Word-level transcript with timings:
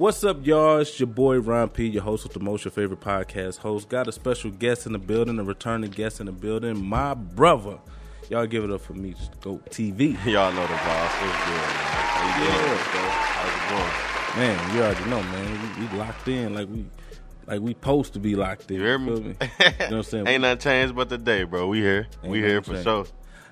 What's 0.00 0.24
up, 0.24 0.46
y'all? 0.46 0.78
It's 0.78 0.98
your 0.98 1.08
boy 1.08 1.40
Ron 1.40 1.68
P, 1.68 1.86
your 1.86 2.02
host 2.02 2.24
with 2.24 2.32
the 2.32 2.40
most 2.40 2.64
your 2.64 2.72
favorite 2.72 3.00
podcast 3.00 3.58
host. 3.58 3.90
Got 3.90 4.08
a 4.08 4.12
special 4.12 4.50
guest 4.50 4.86
in 4.86 4.92
the 4.92 4.98
building, 4.98 5.38
a 5.38 5.44
returning 5.44 5.90
guest 5.90 6.20
in 6.20 6.24
the 6.24 6.32
building, 6.32 6.82
my 6.82 7.12
brother. 7.12 7.78
Y'all 8.30 8.46
give 8.46 8.64
it 8.64 8.70
up 8.70 8.80
for 8.80 8.94
me, 8.94 9.12
just 9.12 9.38
go 9.42 9.60
TV. 9.68 10.12
Y'all 10.24 10.54
know 10.54 10.62
the 10.62 10.72
boss. 10.72 11.12
What's 11.20 11.44
good, 11.44 11.52
man? 11.52 11.84
How 11.84 12.38
you 12.40 12.46
doing? 12.46 12.64
Yeah. 12.64 13.10
How's 13.10 14.36
Man, 14.38 14.74
you 14.74 14.82
already 14.82 15.10
know, 15.10 15.22
man. 15.22 15.78
We, 15.78 15.84
we 15.84 15.98
locked 15.98 16.28
in 16.28 16.54
like 16.54 16.68
we 16.70 16.86
like 17.46 17.60
we 17.60 17.72
supposed 17.72 18.14
to 18.14 18.20
be 18.20 18.36
locked 18.36 18.70
in. 18.70 18.78
You 18.78 18.82
hear 18.82 18.98
me? 18.98 19.06
feel 19.10 19.26
it 19.26 19.26
You 19.30 19.66
know 19.66 19.74
what 19.76 19.92
I'm 19.92 20.02
saying? 20.04 20.26
Ain't 20.28 20.40
nothing 20.40 20.58
changed 20.60 20.96
but 20.96 21.10
the 21.10 21.18
day, 21.18 21.42
bro. 21.42 21.68
We 21.68 21.80
here. 21.80 22.08
Ain't 22.22 22.32
we 22.32 22.38
here 22.38 22.62
for 22.62 22.72
changed. 22.72 22.84
sure. 22.84 23.04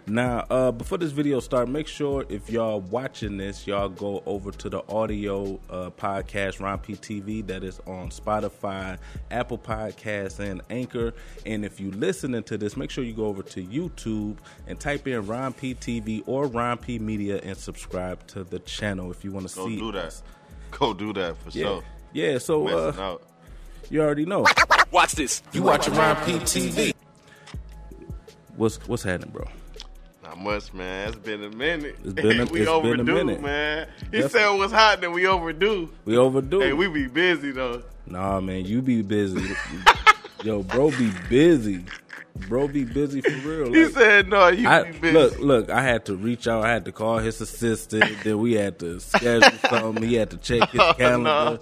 Now, 0.09 0.47
uh, 0.49 0.73
before 0.73 0.97
this 0.97 1.11
video 1.11 1.39
start, 1.41 1.69
make 1.69 1.87
sure 1.87 2.25
if 2.31 2.49
y'all 2.49 2.81
watching 2.81 3.37
this, 3.37 3.67
y'all 3.67 3.91
go 3.91 4.23
over 4.25 4.51
to 4.53 4.71
the 4.71 4.83
audio 4.91 5.61
uh, 5.69 5.91
podcast 5.91 6.61
Ron 6.61 6.79
P 6.79 6.95
TV 6.95 7.47
that 7.47 7.63
is 7.63 7.79
on 7.87 8.09
Spotify, 8.09 8.97
Apple 9.31 9.59
Podcasts, 9.59 10.39
and 10.39 10.63
Anchor. 10.71 11.13
And 11.45 11.63
if 11.63 11.79
you 11.79 11.91
listening 11.91 12.43
to 12.45 12.57
this, 12.57 12.75
make 12.75 12.91
sure 12.91 13.05
you 13.05 13.13
go 13.13 13.27
over 13.27 13.43
to 13.43 13.63
YouTube 13.63 14.39
and 14.67 14.81
type 14.81 15.07
in 15.07 15.27
Ron 15.27 15.53
P 15.53 15.75
TV 15.75 16.23
or 16.27 16.47
Ron 16.47 16.79
P 16.79 16.99
Media 16.99 17.41
and 17.45 17.55
subscribe 17.57 18.27
to 18.29 18.45
the 18.45 18.61
channel 18.61 19.11
if 19.11 19.25
you 19.25 19.31
want 19.31 19.47
to 19.47 19.53
see. 19.53 19.61
Go 19.61 19.69
see. 19.69 19.79
do 19.79 19.93
that. 19.93 20.23
Go 20.71 20.95
do 20.95 21.13
that 21.13 21.37
for 21.37 21.51
Yeah, 21.51 21.65
sure. 21.65 21.83
yeah. 22.15 22.39
So 22.39 22.67
uh, 22.69 23.19
you 23.91 24.01
already 24.01 24.25
know. 24.25 24.47
Watch 24.91 25.13
this. 25.13 25.43
You 25.53 25.65
watching 25.65 25.93
Ron 25.95 26.17
P 26.25 26.33
TV. 26.39 26.95
What's 28.57 28.79
what's 28.89 29.03
happening, 29.03 29.33
bro? 29.33 29.45
Not 30.29 30.39
much, 30.41 30.75
man. 30.75 31.09
It's 31.09 31.17
been 31.17 31.43
a 31.43 31.49
minute. 31.51 31.97
It's 32.05 32.13
been 32.13 32.41
a- 32.41 32.45
we 32.53 32.61
it's 32.61 32.67
been 32.67 32.69
a 32.69 32.71
overdue, 32.73 33.03
minute. 33.15 33.41
man. 33.41 33.89
He 33.99 34.05
Definitely. 34.21 34.29
said 34.29 34.51
what's 34.59 34.73
happening. 34.73 35.13
We 35.13 35.27
overdue. 35.27 35.89
We 36.05 36.19
overdue. 36.19 36.61
Hey, 36.61 36.73
we 36.75 36.87
be 36.89 37.07
busy 37.07 37.51
though. 37.51 37.83
Nah, 38.07 38.39
man, 38.41 38.65
you 38.67 38.83
be 38.83 39.01
busy. 39.03 39.55
Yo, 40.45 40.63
bro, 40.63 40.91
be 40.91 41.11
busy. 41.31 41.85
Bro, 42.49 42.69
be 42.69 42.85
busy 42.85 43.21
for 43.23 43.31
real. 43.49 43.73
He 43.73 43.91
said 43.91 44.29
no. 44.29 44.49
You 44.49 44.69
I, 44.69 44.85
be 44.93 44.99
busy. 44.99 45.13
look, 45.15 45.39
look. 45.41 45.71
I 45.71 45.83
had 45.83 46.05
to 46.07 46.15
reach 46.15 46.47
out. 46.47 46.63
I 46.63 46.73
had 46.73 46.85
to 46.85 46.93
call 46.93 47.19
his 47.19 47.41
assistant. 47.41 48.05
then 48.23 48.39
we 48.39 48.53
had 48.53 48.79
to 48.81 49.01
schedule 49.01 49.51
something. 49.71 50.03
He 50.05 50.15
had 50.15 50.31
to 50.31 50.37
check 50.37 50.69
his 50.71 50.81
Oh, 50.81 50.93
calendar. 50.95 51.25
no. 51.25 51.59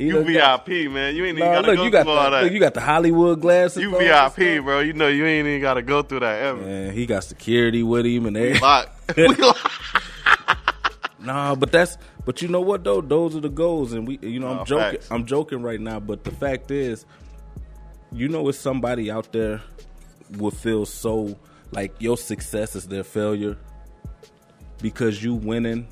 You 0.00 0.22
VIP, 0.24 0.90
man. 0.90 1.14
You 1.14 1.24
ain't 1.26 1.36
even 1.38 1.48
Nah, 1.50 1.54
gotta 1.56 1.66
look, 1.68 1.76
go 1.76 1.84
you 1.84 1.90
got 1.90 2.02
through 2.04 2.12
all 2.12 2.24
the, 2.24 2.30
that. 2.30 2.42
look, 2.44 2.52
you 2.52 2.58
got 2.60 2.74
the 2.74 2.80
Hollywood 2.80 3.40
glasses. 3.40 3.82
You 3.82 3.90
VIP, 3.98 4.62
bro. 4.64 4.80
You 4.80 4.92
know 4.94 5.08
you 5.08 5.24
ain't 5.26 5.46
even 5.46 5.60
gotta 5.60 5.82
go 5.82 6.02
through 6.02 6.20
that 6.20 6.42
ever. 6.42 6.60
Man, 6.60 6.92
he 6.92 7.06
got 7.06 7.24
security 7.24 7.82
with 7.82 8.06
him 8.06 8.26
and 8.26 8.36
everything. 8.36 8.62
Lock. 8.62 8.90
we 9.16 9.28
lock. 9.28 9.70
Nah, 11.22 11.54
but 11.54 11.70
that's 11.70 11.98
but 12.24 12.40
you 12.40 12.48
know 12.48 12.62
what 12.62 12.82
though? 12.82 13.02
Those 13.02 13.36
are 13.36 13.40
the 13.40 13.50
goals, 13.50 13.92
and 13.92 14.08
we 14.08 14.18
you 14.22 14.40
know 14.40 14.60
I'm 14.60 14.64
joking. 14.64 14.92
facts. 15.00 15.10
I'm 15.10 15.26
joking 15.26 15.60
right 15.62 15.78
now, 15.80 16.00
but 16.00 16.24
the 16.24 16.30
fact 16.30 16.70
is, 16.70 17.04
you 18.10 18.26
know, 18.28 18.48
it's 18.48 18.58
somebody 18.58 19.10
out 19.10 19.30
there 19.30 19.60
will 20.38 20.50
feel 20.50 20.86
so 20.86 21.38
like 21.72 21.92
your 21.98 22.16
success 22.16 22.74
is 22.74 22.86
their 22.88 23.04
failure 23.04 23.58
because 24.80 25.22
you 25.22 25.34
winning. 25.34 25.88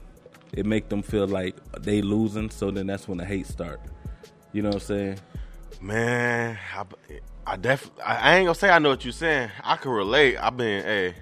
It 0.55 0.65
make 0.65 0.89
them 0.89 1.03
feel 1.03 1.27
like 1.27 1.57
they 1.79 2.01
losing, 2.01 2.49
so 2.49 2.71
then 2.71 2.87
that's 2.87 3.07
when 3.07 3.19
the 3.19 3.25
hate 3.27 3.47
start. 3.47 3.81
You 4.53 4.63
know 4.63 4.69
what 4.69 4.77
I'm 4.77 4.81
saying? 4.81 5.19
Man, 5.81 6.59
I, 6.77 6.85
I 7.47 7.57
definitely, 7.57 8.03
I, 8.03 8.17
I 8.17 8.37
ain't 8.37 8.47
gonna 8.47 8.55
say 8.55 8.71
I 8.71 8.79
know 8.79 8.91
what 8.91 9.05
you're 9.05 9.13
saying. 9.13 9.51
I 9.63 9.77
can 9.77 9.93
relate. 9.93 10.37
I've 10.37 10.57
been, 10.57 10.83
hey, 10.83 11.15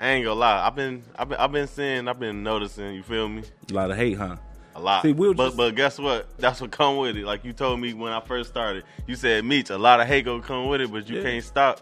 I 0.00 0.08
ain't 0.10 0.24
gonna 0.24 0.38
lie. 0.38 0.66
I've 0.66 0.76
been, 0.76 1.02
I've 1.18 1.28
been, 1.28 1.38
I've 1.38 1.52
been 1.52 1.66
seeing, 1.66 2.08
I've 2.08 2.20
been 2.20 2.42
noticing. 2.42 2.94
You 2.94 3.02
feel 3.02 3.28
me? 3.28 3.42
A 3.70 3.74
lot 3.74 3.90
of 3.90 3.96
hate, 3.96 4.16
huh? 4.16 4.36
A 4.76 4.80
lot. 4.80 5.02
See, 5.02 5.12
we'll 5.12 5.34
but 5.34 5.46
just- 5.46 5.56
but 5.56 5.74
guess 5.74 5.98
what? 5.98 6.28
That's 6.38 6.60
what 6.60 6.70
come 6.70 6.98
with 6.98 7.16
it. 7.16 7.24
Like 7.24 7.44
you 7.44 7.52
told 7.52 7.80
me 7.80 7.94
when 7.94 8.12
I 8.12 8.20
first 8.20 8.50
started. 8.50 8.84
You 9.06 9.16
said, 9.16 9.44
Meech, 9.44 9.70
a 9.70 9.78
lot 9.78 10.00
of 10.00 10.06
hate 10.06 10.24
gonna 10.26 10.42
come 10.42 10.68
with 10.68 10.80
it, 10.80 10.92
but 10.92 11.08
you 11.08 11.16
Yeah. 11.16 11.22
can't 11.24 11.44
stop. 11.44 11.80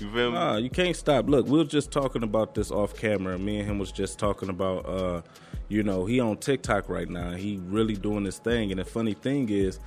You 0.00 0.10
feel 0.12 0.32
me? 0.32 0.34
Nah, 0.36 0.56
you 0.56 0.68
can't 0.68 0.96
stop. 0.96 1.28
Look, 1.28 1.46
we 1.46 1.56
were 1.56 1.64
just 1.64 1.90
talking 1.92 2.24
about 2.24 2.54
this 2.54 2.70
off 2.72 2.94
camera. 2.96 3.38
Me 3.38 3.60
and 3.60 3.68
him 3.70 3.78
was 3.78 3.92
just 3.92 4.18
talking 4.18 4.48
about, 4.50 4.84
uh, 4.86 5.22
you 5.68 5.84
know, 5.84 6.04
he 6.04 6.18
on 6.20 6.36
TikTok 6.36 6.88
right 6.88 7.08
now. 7.08 7.30
He 7.30 7.60
really 7.68 7.94
doing 7.94 8.24
this 8.24 8.38
thing. 8.38 8.72
And 8.72 8.80
the 8.80 8.84
funny 8.84 9.14
thing 9.14 9.48
is, 9.48 9.78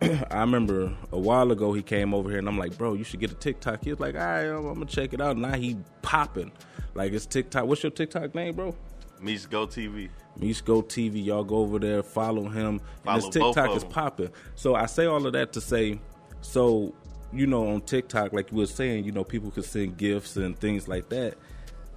I 0.30 0.40
remember 0.40 0.92
a 1.12 1.18
while 1.18 1.50
ago 1.52 1.72
he 1.72 1.82
came 1.82 2.14
over 2.14 2.28
here 2.28 2.38
and 2.38 2.48
I'm 2.48 2.58
like, 2.58 2.76
bro, 2.76 2.94
you 2.94 3.04
should 3.04 3.20
get 3.20 3.30
a 3.30 3.34
TikTok. 3.34 3.84
He 3.84 3.90
was 3.90 4.00
like, 4.00 4.14
all 4.14 4.20
right, 4.20 4.44
I'm, 4.44 4.62
gonna 4.62 4.86
check 4.86 5.12
it 5.14 5.20
out. 5.20 5.36
Now 5.36 5.54
he 5.54 5.76
popping. 6.02 6.52
Like 6.94 7.12
it's 7.12 7.26
TikTok. 7.26 7.66
What's 7.66 7.82
your 7.82 7.90
TikTok 7.92 8.34
name, 8.34 8.54
bro? 8.54 8.74
Meech 9.20 9.48
Goat 9.48 9.70
TV. 9.70 10.10
Meech 10.36 10.64
Goat 10.64 10.88
TV. 10.88 11.24
Y'all 11.24 11.44
go 11.44 11.56
over 11.56 11.78
there, 11.78 12.02
follow 12.02 12.48
him. 12.48 12.80
and 13.06 13.14
his 13.14 13.24
Follow 13.24 13.52
both 13.52 13.54
TikTok 13.54 13.76
is 13.76 13.84
popping. 13.84 14.30
So 14.54 14.74
I 14.74 14.86
say 14.86 15.06
all 15.06 15.26
of 15.26 15.32
that 15.32 15.52
to 15.54 15.60
say, 15.60 16.00
so 16.40 16.94
you 17.32 17.46
know, 17.46 17.68
on 17.68 17.80
TikTok, 17.80 18.32
like 18.32 18.52
you 18.52 18.58
were 18.58 18.66
saying, 18.66 19.04
you 19.04 19.12
know, 19.12 19.24
people 19.24 19.50
could 19.50 19.64
send 19.64 19.96
gifts 19.96 20.36
and 20.36 20.56
things 20.58 20.86
like 20.86 21.08
that. 21.08 21.34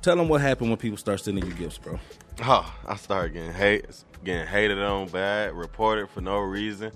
Tell 0.02 0.16
them 0.16 0.30
what 0.30 0.42
happened 0.42 0.70
when 0.70 0.78
people 0.78 0.98
start 0.98 1.20
sending 1.20 1.46
you 1.46 1.54
gifts, 1.54 1.78
bro. 1.78 2.00
Oh, 2.44 2.76
I 2.88 2.96
started 2.96 3.34
getting 3.34 3.54
hate, 3.54 3.86
getting 4.24 4.48
hated 4.48 4.80
on 4.80 5.10
bad, 5.10 5.54
reported 5.54 6.10
for 6.10 6.22
no 6.22 6.40
reason, 6.40 6.92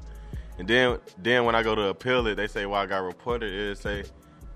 and 0.61 0.67
then 0.67 0.99
then 1.17 1.45
when 1.45 1.55
I 1.55 1.63
go 1.63 1.73
to 1.73 1.87
appeal 1.87 2.27
it, 2.27 2.35
they 2.35 2.45
say 2.45 2.67
why 2.67 2.83
I 2.83 2.85
got 2.85 2.99
reported. 2.99 3.51
It 3.51 3.79
say 3.79 4.03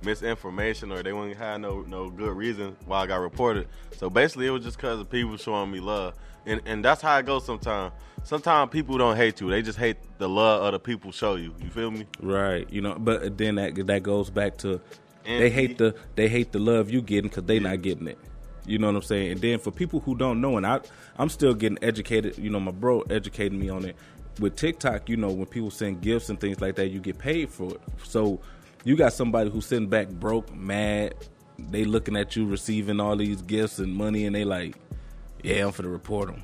misinformation 0.03 0.91
or 0.91 1.01
they 1.01 1.11
wouldn't 1.11 1.35
have 1.37 1.59
no 1.59 1.81
no 1.81 2.11
good 2.11 2.37
reason 2.37 2.77
why 2.85 2.99
I 2.99 3.07
got 3.07 3.21
reported. 3.21 3.67
So 3.97 4.07
basically, 4.11 4.45
it 4.45 4.51
was 4.51 4.63
just 4.63 4.77
because 4.77 4.99
of 4.99 5.09
people 5.09 5.35
showing 5.37 5.71
me 5.71 5.79
love, 5.79 6.13
and 6.45 6.61
and 6.67 6.85
that's 6.85 7.01
how 7.01 7.17
it 7.17 7.25
goes 7.25 7.43
sometimes. 7.43 7.91
Sometimes 8.21 8.69
people 8.69 8.99
don't 8.99 9.17
hate 9.17 9.41
you; 9.41 9.49
they 9.49 9.63
just 9.63 9.79
hate 9.79 9.97
the 10.19 10.29
love 10.29 10.61
other 10.61 10.77
people 10.77 11.11
show 11.11 11.37
you. 11.37 11.55
You 11.59 11.71
feel 11.71 11.89
me? 11.89 12.05
Right. 12.19 12.71
You 12.71 12.81
know, 12.81 12.95
but 12.99 13.35
then 13.39 13.55
that 13.55 13.73
that 13.87 14.03
goes 14.03 14.29
back 14.29 14.57
to 14.57 14.79
And 15.25 15.41
they 15.41 15.49
hate 15.49 15.79
the 15.79 15.95
they 16.13 16.29
hate 16.29 16.51
the 16.51 16.59
love 16.59 16.91
you 16.91 17.01
getting 17.01 17.29
because 17.29 17.45
they 17.45 17.57
not 17.57 17.81
getting 17.81 18.07
it. 18.09 18.19
You 18.67 18.77
know 18.79 18.87
what 18.87 18.95
I'm 18.95 19.01
saying? 19.01 19.31
And 19.31 19.41
then 19.41 19.59
for 19.59 19.71
people 19.71 19.99
who 20.01 20.15
don't 20.15 20.39
know, 20.39 20.57
and 20.57 20.67
I 20.67 20.81
I'm 21.17 21.29
still 21.29 21.55
getting 21.55 21.79
educated. 21.81 22.37
You 22.37 22.51
know, 22.51 22.59
my 22.59 22.71
bro 22.71 23.01
educated 23.09 23.53
me 23.53 23.69
on 23.69 23.85
it. 23.85 23.95
With 24.39 24.55
TikTok, 24.55 25.09
you 25.09 25.17
know, 25.17 25.31
when 25.31 25.45
people 25.45 25.71
send 25.71 26.01
gifts 26.01 26.29
and 26.29 26.39
things 26.39 26.59
like 26.59 26.75
that, 26.75 26.89
you 26.89 26.99
get 26.99 27.17
paid 27.17 27.49
for 27.49 27.71
it. 27.71 27.81
So 28.03 28.41
you 28.83 28.95
got 28.95 29.13
somebody 29.13 29.49
who's 29.49 29.65
sitting 29.65 29.87
back 29.87 30.09
broke, 30.09 30.53
mad. 30.53 31.15
They 31.57 31.85
looking 31.85 32.17
at 32.17 32.35
you 32.35 32.45
receiving 32.45 32.99
all 32.99 33.15
these 33.15 33.41
gifts 33.41 33.79
and 33.79 33.95
money, 33.95 34.25
and 34.25 34.35
they 34.35 34.43
like, 34.43 34.75
yeah, 35.41 35.65
I'm 35.65 35.71
for 35.71 35.83
the 35.83 35.89
report 35.89 36.27
them. 36.27 36.43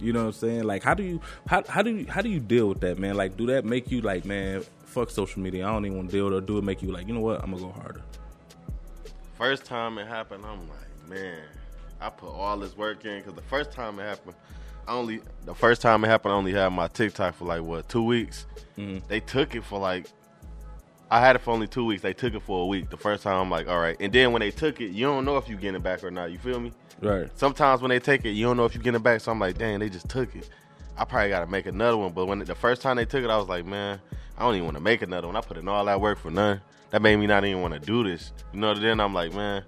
You 0.00 0.12
know 0.12 0.20
what 0.20 0.26
I'm 0.26 0.32
saying? 0.32 0.64
Like, 0.64 0.82
how 0.82 0.94
do 0.94 1.02
you 1.02 1.20
how 1.46 1.62
how 1.68 1.82
do 1.82 1.94
you 1.94 2.06
how 2.06 2.22
do 2.22 2.28
you 2.28 2.40
deal 2.40 2.68
with 2.68 2.80
that, 2.80 2.98
man? 2.98 3.16
Like, 3.16 3.36
do 3.36 3.46
that 3.46 3.64
make 3.64 3.90
you 3.90 4.00
like, 4.00 4.24
man, 4.24 4.64
fuck 4.84 5.10
social 5.10 5.42
media? 5.42 5.66
I 5.66 5.72
don't 5.72 5.86
even 5.86 5.98
want 5.98 6.10
to 6.10 6.16
deal 6.16 6.24
with 6.26 6.34
it. 6.34 6.36
Or 6.36 6.40
do 6.40 6.58
it 6.58 6.64
make 6.64 6.82
you 6.82 6.90
like, 6.92 7.08
you 7.08 7.14
know 7.14 7.20
what? 7.20 7.42
I'm 7.42 7.50
gonna 7.50 7.62
go 7.62 7.70
harder. 7.72 8.02
First 9.36 9.64
time 9.64 9.98
it 9.98 10.06
happened, 10.06 10.44
I'm 10.44 10.68
like, 10.68 11.08
man, 11.08 11.42
I 12.00 12.10
put 12.10 12.30
all 12.30 12.58
this 12.58 12.76
work 12.76 13.04
in 13.04 13.18
because 13.18 13.34
the 13.34 13.42
first 13.42 13.70
time 13.70 14.00
it 14.00 14.04
happened, 14.04 14.34
I 14.88 14.92
only 14.92 15.20
the 15.44 15.54
first 15.54 15.82
time 15.82 16.02
it 16.02 16.08
happened, 16.08 16.32
I 16.32 16.36
only 16.36 16.52
had 16.52 16.70
my 16.70 16.88
TikTok 16.88 17.34
for 17.34 17.44
like 17.44 17.62
what 17.62 17.88
two 17.88 18.02
weeks. 18.02 18.46
Mm-hmm. 18.78 19.06
They 19.06 19.20
took 19.20 19.54
it 19.54 19.62
for 19.62 19.78
like, 19.78 20.06
I 21.10 21.20
had 21.20 21.36
it 21.36 21.40
for 21.40 21.50
only 21.50 21.66
two 21.66 21.84
weeks. 21.84 22.02
They 22.02 22.14
took 22.14 22.34
it 22.34 22.42
for 22.42 22.62
a 22.62 22.66
week. 22.66 22.88
The 22.88 22.96
first 22.96 23.22
time, 23.22 23.36
I'm 23.36 23.50
like, 23.50 23.68
all 23.68 23.78
right. 23.78 23.96
And 24.00 24.12
then 24.12 24.32
when 24.32 24.40
they 24.40 24.50
took 24.50 24.80
it, 24.80 24.90
you 24.90 25.04
don't 25.04 25.24
know 25.24 25.36
if 25.36 25.48
you 25.48 25.56
getting 25.56 25.76
it 25.76 25.82
back 25.82 26.02
or 26.02 26.10
not. 26.10 26.30
You 26.30 26.38
feel 26.38 26.58
me? 26.58 26.72
Right. 27.02 27.28
Sometimes 27.38 27.82
when 27.82 27.90
they 27.90 28.00
take 28.00 28.24
it, 28.24 28.30
you 28.30 28.46
don't 28.46 28.56
know 28.56 28.64
if 28.64 28.74
you 28.74 28.80
getting 28.80 28.96
it 28.96 29.02
back. 29.02 29.20
So 29.20 29.30
I'm 29.30 29.38
like, 29.38 29.58
dang, 29.58 29.78
they 29.78 29.90
just 29.90 30.08
took 30.08 30.34
it. 30.34 30.48
I 30.96 31.04
probably 31.04 31.28
got 31.28 31.40
to 31.40 31.46
make 31.46 31.66
another 31.66 31.96
one. 31.96 32.12
But 32.12 32.26
when 32.26 32.38
the 32.38 32.54
first 32.54 32.80
time 32.80 32.96
they 32.96 33.04
took 33.04 33.22
it, 33.22 33.30
I 33.30 33.36
was 33.36 33.48
like, 33.48 33.66
man, 33.66 34.00
I 34.38 34.42
don't 34.42 34.54
even 34.54 34.64
want 34.64 34.76
to 34.78 34.82
make 34.82 35.02
another 35.02 35.26
one. 35.26 35.36
I 35.36 35.42
put 35.42 35.58
in 35.58 35.68
all 35.68 35.84
that 35.84 36.00
work 36.00 36.18
for 36.18 36.30
none. 36.30 36.60
That 36.90 37.02
made 37.02 37.16
me 37.16 37.26
not 37.26 37.44
even 37.44 37.60
want 37.60 37.74
to 37.74 37.80
do 37.80 38.04
this. 38.04 38.32
You 38.54 38.60
know. 38.60 38.74
Then 38.74 39.00
I'm 39.00 39.12
like, 39.12 39.34
man, 39.34 39.64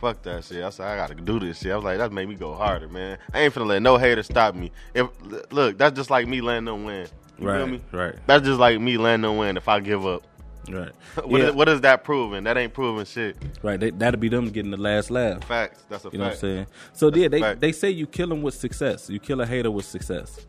fuck 0.00 0.22
that 0.22 0.44
shit. 0.44 0.62
I 0.64 0.70
said 0.70 0.86
I 0.86 0.96
gotta 0.96 1.14
do 1.14 1.38
this 1.38 1.58
shit. 1.60 1.72
I 1.72 1.76
was 1.76 1.84
like, 1.84 1.98
that 1.98 2.12
made 2.12 2.28
me 2.28 2.34
go 2.34 2.54
harder, 2.54 2.88
man. 2.88 3.18
I 3.32 3.40
ain't 3.40 3.54
finna 3.54 3.66
let 3.66 3.82
no 3.82 3.96
hater 3.98 4.22
stop 4.22 4.54
me. 4.54 4.72
If 4.94 5.08
look, 5.52 5.78
that's 5.78 5.94
just 5.96 6.10
like 6.10 6.26
me 6.26 6.40
letting 6.40 6.64
them 6.64 6.84
win. 6.84 7.06
You 7.38 7.46
feel 7.46 7.46
Right, 7.46 7.68
me? 7.70 7.80
right. 7.92 8.14
That's 8.26 8.44
just 8.46 8.58
like 8.60 8.80
me 8.80 8.96
letting 8.98 9.22
them 9.22 9.36
win 9.36 9.56
if 9.56 9.68
I 9.68 9.80
give 9.80 10.06
up. 10.06 10.22
Right. 10.68 10.92
What, 11.24 11.40
yeah. 11.40 11.48
is, 11.48 11.54
what 11.54 11.68
is 11.68 11.80
that 11.80 12.04
proving? 12.04 12.44
That 12.44 12.56
ain't 12.56 12.72
proving 12.72 13.04
shit. 13.04 13.36
right. 13.62 13.80
They, 13.80 13.90
that'll 13.90 14.20
be 14.20 14.28
them 14.28 14.48
getting 14.50 14.70
the 14.70 14.76
last 14.76 15.10
laugh. 15.10 15.42
Facts. 15.44 15.84
That's 15.88 16.04
a 16.04 16.10
You 16.12 16.18
know 16.18 16.24
what 16.24 16.32
I'm 16.34 16.38
saying? 16.38 16.66
So 16.92 17.10
yeah, 17.14 17.28
they 17.28 17.54
they 17.54 17.72
say 17.72 17.90
you 17.90 18.06
kill 18.06 18.28
them 18.28 18.42
with 18.42 18.54
success. 18.54 19.08
You 19.10 19.18
kill 19.18 19.40
a 19.40 19.46
hater 19.46 19.70
with 19.70 19.84
success. 19.86 20.46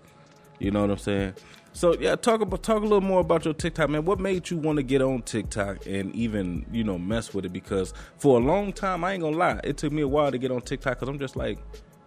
You 0.61 0.69
know 0.69 0.81
what 0.81 0.91
I'm 0.91 0.97
saying? 0.99 1.33
So 1.73 1.97
yeah, 1.99 2.15
talk 2.15 2.41
about 2.41 2.61
talk 2.61 2.77
a 2.77 2.85
little 2.85 3.01
more 3.01 3.21
about 3.21 3.45
your 3.45 3.55
TikTok, 3.55 3.89
man. 3.89 4.05
What 4.05 4.19
made 4.19 4.51
you 4.51 4.57
want 4.57 4.77
to 4.77 4.83
get 4.83 5.01
on 5.01 5.23
TikTok 5.23 5.87
and 5.87 6.13
even 6.13 6.67
you 6.71 6.83
know 6.83 6.99
mess 6.99 7.33
with 7.33 7.45
it? 7.45 7.53
Because 7.53 7.95
for 8.19 8.39
a 8.39 8.43
long 8.43 8.71
time, 8.71 9.03
I 9.03 9.13
ain't 9.13 9.23
gonna 9.23 9.37
lie, 9.37 9.59
it 9.63 9.77
took 9.77 9.91
me 9.91 10.03
a 10.03 10.07
while 10.07 10.31
to 10.31 10.37
get 10.37 10.51
on 10.51 10.61
TikTok 10.61 10.99
because 10.99 11.09
I'm 11.09 11.17
just 11.17 11.35
like, 11.35 11.57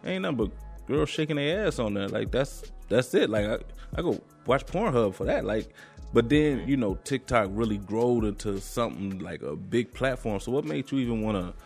ain't 0.04 0.22
nothing 0.22 0.36
but 0.36 0.50
girls 0.86 1.10
shaking 1.10 1.34
their 1.34 1.66
ass 1.66 1.80
on 1.80 1.94
there. 1.94 2.08
Like 2.08 2.30
that's 2.30 2.62
that's 2.88 3.12
it. 3.14 3.28
Like 3.28 3.46
I, 3.46 3.58
I 3.96 4.02
go 4.02 4.20
watch 4.46 4.64
Pornhub 4.66 5.16
for 5.16 5.24
that. 5.24 5.44
Like, 5.44 5.74
but 6.12 6.28
then 6.28 6.68
you 6.68 6.76
know 6.76 6.94
TikTok 7.02 7.48
really 7.50 7.78
growed 7.78 8.24
into 8.24 8.60
something 8.60 9.18
like 9.18 9.42
a 9.42 9.56
big 9.56 9.92
platform. 9.92 10.38
So 10.38 10.52
what 10.52 10.64
made 10.64 10.92
you 10.92 10.98
even 10.98 11.22
want 11.22 11.56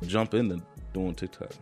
to 0.00 0.06
jump 0.08 0.34
into 0.34 0.60
doing 0.92 1.14
TikTok? 1.14 1.52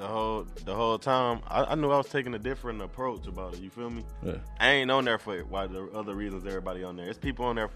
The 0.00 0.06
whole 0.06 0.46
the 0.64 0.74
whole 0.74 0.98
time, 0.98 1.40
I, 1.46 1.64
I 1.64 1.74
knew 1.74 1.90
I 1.90 1.98
was 1.98 2.08
taking 2.08 2.32
a 2.34 2.38
different 2.38 2.80
approach 2.80 3.26
about 3.26 3.52
it. 3.54 3.60
You 3.60 3.68
feel 3.68 3.90
me? 3.90 4.02
Yeah. 4.22 4.36
I 4.58 4.70
ain't 4.70 4.90
on 4.90 5.04
there 5.04 5.18
for 5.18 5.38
why 5.40 5.66
the 5.66 5.90
other 5.94 6.14
reasons 6.14 6.46
everybody 6.46 6.82
on 6.82 6.96
there. 6.96 7.06
It's 7.06 7.18
people 7.18 7.44
on 7.44 7.56
there, 7.56 7.68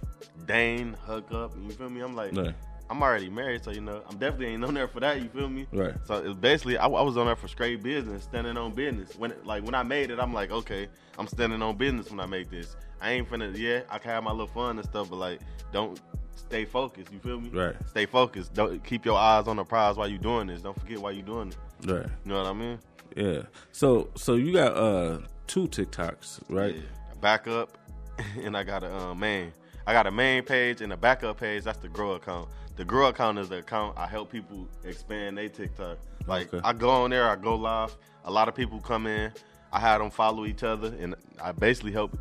Dane, 0.47 0.97
hook 1.07 1.31
up. 1.33 1.53
You 1.63 1.71
feel 1.73 1.91
me? 1.91 2.01
I'm 2.01 2.17
like, 2.17 2.33
Yeah. 2.33 2.53
I'm 2.89 3.03
already 3.03 3.29
married, 3.29 3.63
so 3.63 3.73
you 3.73 3.83
know, 3.83 4.03
I'm 4.09 4.17
definitely 4.17 4.47
ain't 4.55 4.65
on 4.65 4.73
there 4.73 4.89
for 4.89 5.01
that. 5.01 5.21
You 5.23 5.29
feel 5.29 5.49
me? 5.51 5.67
Right. 5.73 5.95
So 6.07 6.15
it's 6.17 6.39
basically, 6.39 6.79
I, 6.79 6.87
I 6.87 7.03
was 7.03 7.17
on 7.19 7.27
there 7.27 7.37
for 7.37 7.49
straight 7.49 7.83
business, 7.83 8.25
standing 8.25 8.57
on 8.57 8.73
business. 8.73 9.15
When 9.19 9.31
it- 9.33 9.45
like 9.45 9.63
when 9.65 9.75
I 9.75 9.83
made 9.83 10.11
it, 10.11 10.19
I'm 10.19 10.33
like, 10.33 10.51
okay, 10.51 10.89
I'm 11.19 11.27
standing 11.27 11.61
on 11.61 11.77
business 11.77 12.11
when 12.11 12.21
I 12.21 12.27
make 12.27 12.51
this. 12.51 12.75
I 13.03 13.11
ain't 13.13 13.29
finna, 13.31 13.55
yeah, 13.57 13.81
I 13.91 13.99
can 13.99 14.11
have 14.13 14.25
my 14.25 14.31
little 14.31 14.47
fun 14.47 14.79
and 14.79 14.87
stuff, 14.89 15.11
but 15.11 15.17
like, 15.17 15.41
don't 15.73 16.01
stay 16.37 16.65
focused. 16.65 17.13
You 17.13 17.19
feel 17.19 17.41
me? 17.41 17.51
Right. 17.51 17.75
Stay 17.89 18.07
focused. 18.07 18.55
Don't 18.55 18.83
keep 18.85 19.05
your 19.05 19.19
eyes 19.19 19.47
on 19.49 19.57
the 19.57 19.65
prize 19.65 19.97
while 19.97 20.09
you're 20.09 20.19
doing 20.19 20.47
this. 20.49 20.63
Don't 20.63 20.79
forget 20.79 20.99
why 20.99 21.13
you're 21.13 21.25
doing 21.27 21.49
it. 21.49 21.91
Right. 21.91 22.07
You 22.25 22.33
know 22.33 22.43
what 22.43 22.47
I 22.47 22.53
mean? 22.53 22.79
Yeah. 23.17 23.43
So 23.73 24.11
so 24.17 24.35
you 24.35 24.53
got 24.53 24.77
uh 24.77 25.19
two 25.47 25.69
TikToks, 25.69 26.43
right? 26.49 26.75
Yeah. 26.77 26.83
Backup, 27.21 27.77
and 28.43 28.57
I 28.57 28.63
got 28.65 28.83
a 28.83 28.95
uh, 28.95 29.15
main. 29.15 29.53
I 29.87 29.93
got 29.93 30.07
a 30.07 30.11
main 30.11 30.43
page 30.45 30.81
and 30.81 30.93
a 30.93 30.97
backup 30.97 31.39
page. 31.41 31.65
That's 31.65 31.79
the 31.79 31.89
grow 31.89 32.13
account. 32.13 32.49
The 32.77 32.85
grow 32.85 33.09
account 33.09 33.39
is 33.39 33.49
the 33.49 33.59
account 33.59 33.97
I 33.99 34.07
help 34.07 34.31
people 34.33 34.67
expand 34.85 35.39
their 35.39 35.49
TikTok. 35.49 35.99
Like 36.27 36.53
Okay. 36.53 36.61
I 36.67 36.73
go 36.73 36.91
on 36.91 37.11
there, 37.11 37.29
I 37.29 37.37
go 37.37 37.55
live. 37.55 37.95
A 38.25 38.31
lot 38.31 38.49
of 38.49 38.55
people 38.55 38.81
come 38.81 39.07
in. 39.07 39.31
I 39.75 39.81
had 39.81 39.99
them 39.99 40.11
follow 40.11 40.47
each 40.47 40.63
other, 40.63 40.95
and 41.01 41.17
I 41.43 41.51
basically 41.51 41.91
helped 41.91 42.15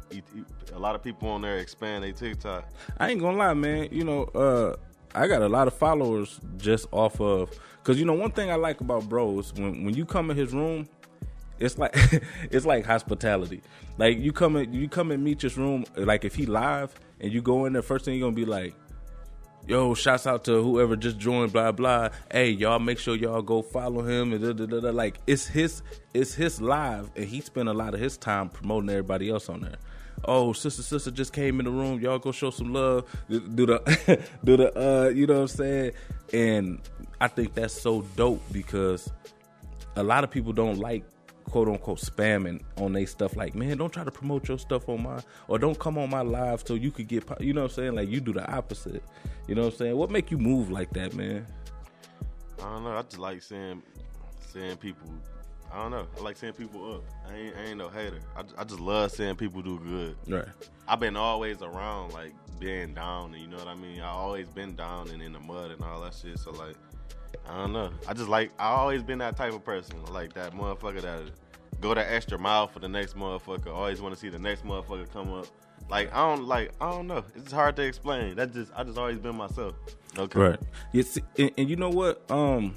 a 0.73 0.79
lot 0.79 0.95
of 0.95 1.03
people 1.03 1.29
on 1.29 1.43
there 1.43 1.59
expand 1.59 2.03
their 2.03 2.11
TikTok. 2.11 2.67
I 2.97 3.11
ain't 3.11 3.21
gonna 3.21 3.37
lie, 3.37 3.53
man. 3.53 3.89
You 3.91 4.03
know, 4.03 4.23
uh, 4.23 4.75
I 5.13 5.27
got 5.27 5.43
a 5.43 5.47
lot 5.47 5.67
of 5.67 5.75
followers 5.75 6.39
just 6.57 6.87
off 6.91 7.21
of 7.21 7.51
because 7.77 7.99
you 7.99 8.05
know 8.05 8.13
one 8.13 8.31
thing 8.31 8.49
I 8.49 8.55
like 8.55 8.81
about 8.81 9.07
bros 9.07 9.53
when 9.53 9.85
when 9.85 9.93
you 9.93 10.03
come 10.03 10.31
in 10.31 10.35
his 10.35 10.51
room, 10.51 10.89
it's 11.59 11.77
like 11.77 11.95
it's 12.51 12.65
like 12.65 12.87
hospitality. 12.87 13.61
Like 13.99 14.17
you 14.17 14.33
come 14.33 14.55
in, 14.55 14.73
you 14.73 14.89
come 14.89 15.11
and 15.11 15.23
meet 15.23 15.39
his 15.39 15.55
room. 15.55 15.85
Like 15.95 16.25
if 16.25 16.33
he 16.33 16.47
live 16.47 16.95
and 17.19 17.31
you 17.31 17.43
go 17.43 17.65
in 17.65 17.73
there, 17.73 17.83
first 17.83 18.05
thing 18.05 18.17
you're 18.17 18.25
gonna 18.25 18.35
be 18.35 18.45
like. 18.45 18.73
Yo, 19.65 19.93
shouts 19.93 20.27
out 20.27 20.43
to 20.43 20.61
whoever 20.61 20.97
just 20.97 21.17
joined, 21.17 21.53
blah 21.53 21.71
blah. 21.71 22.09
Hey, 22.29 22.49
y'all, 22.49 22.79
make 22.79 22.99
sure 22.99 23.15
y'all 23.15 23.41
go 23.41 23.61
follow 23.61 24.03
him. 24.03 24.33
And 24.33 24.43
da, 24.43 24.51
da, 24.51 24.65
da, 24.65 24.81
da. 24.81 24.89
like 24.89 25.19
it's 25.25 25.47
his, 25.47 25.81
it's 26.13 26.33
his 26.33 26.59
live, 26.59 27.09
and 27.15 27.25
he 27.25 27.39
spent 27.39 27.69
a 27.69 27.73
lot 27.73 27.93
of 27.93 28.01
his 28.01 28.17
time 28.17 28.49
promoting 28.49 28.89
everybody 28.89 29.29
else 29.29 29.47
on 29.47 29.61
there. 29.61 29.77
Oh, 30.25 30.51
sister, 30.51 30.83
sister 30.83 31.11
just 31.11 31.31
came 31.31 31.59
in 31.59 31.65
the 31.65 31.71
room. 31.71 32.01
Y'all 32.01 32.19
go 32.19 32.33
show 32.33 32.49
some 32.49 32.73
love. 32.73 33.05
Do 33.29 33.39
the, 33.39 34.19
do 34.43 34.57
the, 34.57 34.77
uh, 34.77 35.09
you 35.09 35.27
know 35.27 35.35
what 35.35 35.41
I'm 35.41 35.47
saying? 35.47 35.91
And 36.33 36.81
I 37.21 37.29
think 37.29 37.53
that's 37.53 37.73
so 37.73 38.01
dope 38.17 38.41
because 38.51 39.09
a 39.95 40.03
lot 40.03 40.25
of 40.25 40.31
people 40.31 40.51
don't 40.51 40.77
like 40.77 41.05
quote 41.45 41.67
unquote 41.67 41.99
spamming 41.99 42.61
on 42.77 42.93
their 42.93 43.05
stuff 43.07 43.35
like 43.35 43.53
man 43.55 43.77
don't 43.77 43.91
try 43.91 44.03
to 44.03 44.11
promote 44.11 44.47
your 44.47 44.57
stuff 44.57 44.87
on 44.89 45.03
my 45.03 45.19
or 45.47 45.59
don't 45.59 45.77
come 45.79 45.97
on 45.97 46.09
my 46.09 46.21
live 46.21 46.63
so 46.65 46.73
you 46.73 46.91
could 46.91 47.07
get 47.07 47.25
po-" 47.25 47.37
you 47.39 47.53
know 47.53 47.63
what 47.63 47.71
i'm 47.71 47.75
saying 47.75 47.95
like 47.95 48.09
you 48.09 48.19
do 48.19 48.33
the 48.33 48.49
opposite 48.51 49.03
you 49.47 49.55
know 49.55 49.63
what 49.63 49.73
i'm 49.73 49.77
saying 49.77 49.95
what 49.95 50.09
make 50.09 50.31
you 50.31 50.37
move 50.37 50.71
like 50.71 50.89
that 50.91 51.13
man 51.13 51.45
I 52.63 52.75
don't 52.75 52.83
know. 52.85 52.91
I 52.91 53.01
just 53.01 53.19
like 53.19 53.41
seeing 53.41 53.83
seeing 54.39 54.77
people. 54.77 55.09
I 55.71 55.81
don't 55.81 55.91
know. 55.91 56.07
I 56.17 56.21
like 56.21 56.37
seeing 56.37 56.53
people 56.53 56.93
up. 56.93 57.03
I 57.27 57.35
ain't, 57.35 57.55
I 57.57 57.61
ain't 57.63 57.77
no 57.77 57.89
hater. 57.89 58.19
I, 58.37 58.43
I 58.57 58.63
just 58.63 58.79
love 58.79 59.11
seeing 59.11 59.35
people 59.35 59.61
do 59.61 59.79
good. 59.79 60.15
right 60.27 60.47
I've 60.87 60.99
been 60.99 61.17
always 61.17 61.61
around, 61.61 62.13
like 62.13 62.33
being 62.59 62.93
down, 62.93 63.33
and 63.33 63.41
you 63.41 63.47
know 63.47 63.57
what 63.57 63.67
I 63.67 63.75
mean. 63.75 63.99
I 63.99 64.09
always 64.09 64.47
been 64.47 64.75
down 64.75 65.09
and 65.09 65.21
in 65.21 65.33
the 65.33 65.39
mud 65.39 65.71
and 65.71 65.83
all 65.83 66.01
that 66.01 66.13
shit. 66.13 66.39
So 66.39 66.51
like, 66.51 66.75
I 67.47 67.57
don't 67.57 67.73
know. 67.73 67.91
I 68.07 68.13
just 68.13 68.29
like 68.29 68.51
I 68.59 68.69
always 68.69 69.03
been 69.03 69.19
that 69.19 69.35
type 69.35 69.53
of 69.53 69.63
person, 69.63 70.03
like 70.11 70.33
that 70.33 70.53
motherfucker 70.53 71.01
that 71.01 71.21
go 71.81 71.93
that 71.93 72.11
extra 72.11 72.37
mile 72.37 72.67
for 72.67 72.79
the 72.79 72.89
next 72.89 73.15
motherfucker. 73.15 73.67
Always 73.67 74.01
want 74.01 74.13
to 74.13 74.19
see 74.19 74.29
the 74.29 74.39
next 74.39 74.65
motherfucker 74.65 75.11
come 75.11 75.33
up. 75.33 75.47
Like 75.89 76.13
I 76.13 76.17
don't 76.17 76.45
like 76.45 76.71
I 76.79 76.91
don't 76.91 77.07
know. 77.07 77.23
It's 77.35 77.51
hard 77.51 77.75
to 77.77 77.83
explain. 77.83 78.35
That 78.35 78.53
just 78.53 78.71
I 78.75 78.83
just 78.83 78.97
always 78.97 79.19
been 79.19 79.35
myself. 79.35 79.75
Okay. 80.17 80.39
right 80.39 80.59
yeah, 80.91 81.01
see, 81.03 81.23
and, 81.39 81.51
and 81.57 81.69
you 81.69 81.75
know 81.75 81.89
what 81.89 82.29
um 82.29 82.75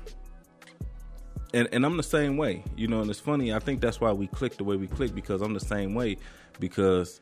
and, 1.52 1.68
and 1.70 1.84
i'm 1.84 1.96
the 1.98 2.02
same 2.02 2.38
way 2.38 2.64
you 2.76 2.88
know 2.88 3.02
and 3.02 3.10
it's 3.10 3.20
funny 3.20 3.52
i 3.52 3.58
think 3.58 3.80
that's 3.80 4.00
why 4.00 4.10
we 4.10 4.26
click 4.28 4.56
the 4.56 4.64
way 4.64 4.76
we 4.76 4.86
click 4.86 5.14
because 5.14 5.42
i'm 5.42 5.52
the 5.52 5.60
same 5.60 5.94
way 5.94 6.16
because 6.60 7.20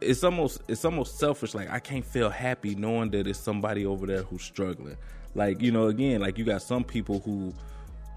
it's 0.00 0.24
almost 0.24 0.62
it's 0.66 0.84
almost 0.84 1.18
selfish 1.18 1.54
like 1.54 1.70
i 1.70 1.78
can't 1.78 2.04
feel 2.04 2.28
happy 2.28 2.74
knowing 2.74 3.10
that 3.10 3.26
it's 3.28 3.38
somebody 3.38 3.86
over 3.86 4.04
there 4.04 4.22
who's 4.22 4.42
struggling 4.42 4.96
like 5.34 5.60
you 5.60 5.70
know 5.70 5.86
again 5.86 6.20
like 6.20 6.38
you 6.38 6.44
got 6.44 6.62
some 6.62 6.84
people 6.84 7.20
who 7.20 7.52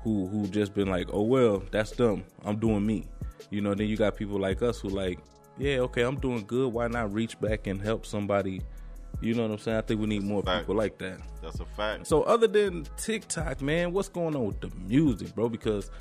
who 0.04 0.28
who 0.28 0.48
just 0.48 0.74
been 0.74 0.90
like 0.90 1.08
oh 1.14 1.22
well 1.22 1.64
that's 1.72 1.92
them. 1.92 2.24
I'm 2.44 2.58
doing 2.58 2.86
me. 2.86 3.06
You 3.50 3.62
know 3.62 3.74
then 3.74 3.88
you 3.88 3.98
got 3.98 4.16
people 4.16 4.40
like 4.40 4.62
us 4.62 4.80
who 4.80 4.90
like 4.90 5.20
yeah 5.58 5.78
okay 5.80 6.02
i'm 6.04 6.16
doing 6.16 6.44
good. 6.48 6.72
Why 6.74 6.88
not 6.88 7.14
reach 7.14 7.40
back 7.40 7.68
and 7.68 7.82
help 7.82 8.06
somebody? 8.06 8.62
You 9.20 9.36
know 9.36 9.44
what 9.44 9.52
i'm 9.52 9.58
saying? 9.60 9.78
I 9.78 9.82
think 9.82 10.00
we 10.02 10.08
need 10.08 10.24
more 10.24 10.42
people 10.42 10.76
like 10.76 10.98
that. 11.00 11.20
That's 11.42 11.60
a 11.60 11.66
fact. 11.66 12.08
so 12.08 12.24
other 12.24 12.48
than 12.48 12.88
TikTok, 12.98 13.62
man, 13.62 13.92
what's 13.94 14.10
going 14.10 14.36
on 14.36 14.46
with 14.46 14.62
the 14.62 14.72
music, 14.88 15.36
bro? 15.36 15.50
Because 15.50 15.92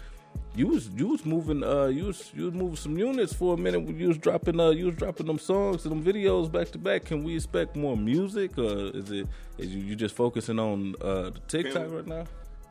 you 0.56 0.66
was 0.66 0.88
you 0.90 1.08
was 1.08 1.24
moving 1.24 1.62
uh 1.62 1.86
you 1.86 2.06
was 2.06 2.32
you 2.34 2.46
was 2.46 2.54
moving 2.54 2.76
some 2.76 2.98
units 2.98 3.32
for 3.32 3.54
a 3.54 3.56
minute. 3.56 3.88
You 3.88 4.08
was 4.08 4.18
dropping 4.18 4.58
uh 4.58 4.70
you 4.70 4.86
was 4.86 4.94
dropping 4.96 5.26
them 5.26 5.38
songs 5.38 5.84
and 5.86 5.92
them 5.92 6.02
videos 6.02 6.50
back 6.50 6.70
to 6.72 6.78
back. 6.78 7.04
Can 7.04 7.22
we 7.22 7.36
expect 7.36 7.76
more 7.76 7.96
music 7.96 8.58
or 8.58 8.90
is 8.96 9.10
it 9.10 9.26
is 9.58 9.74
you, 9.74 9.80
you 9.80 9.94
just 9.96 10.14
focusing 10.14 10.58
on 10.58 10.94
uh 11.00 11.30
the 11.30 11.40
TikTok 11.48 11.88
we- 11.90 11.96
right 11.96 12.06
now? 12.06 12.24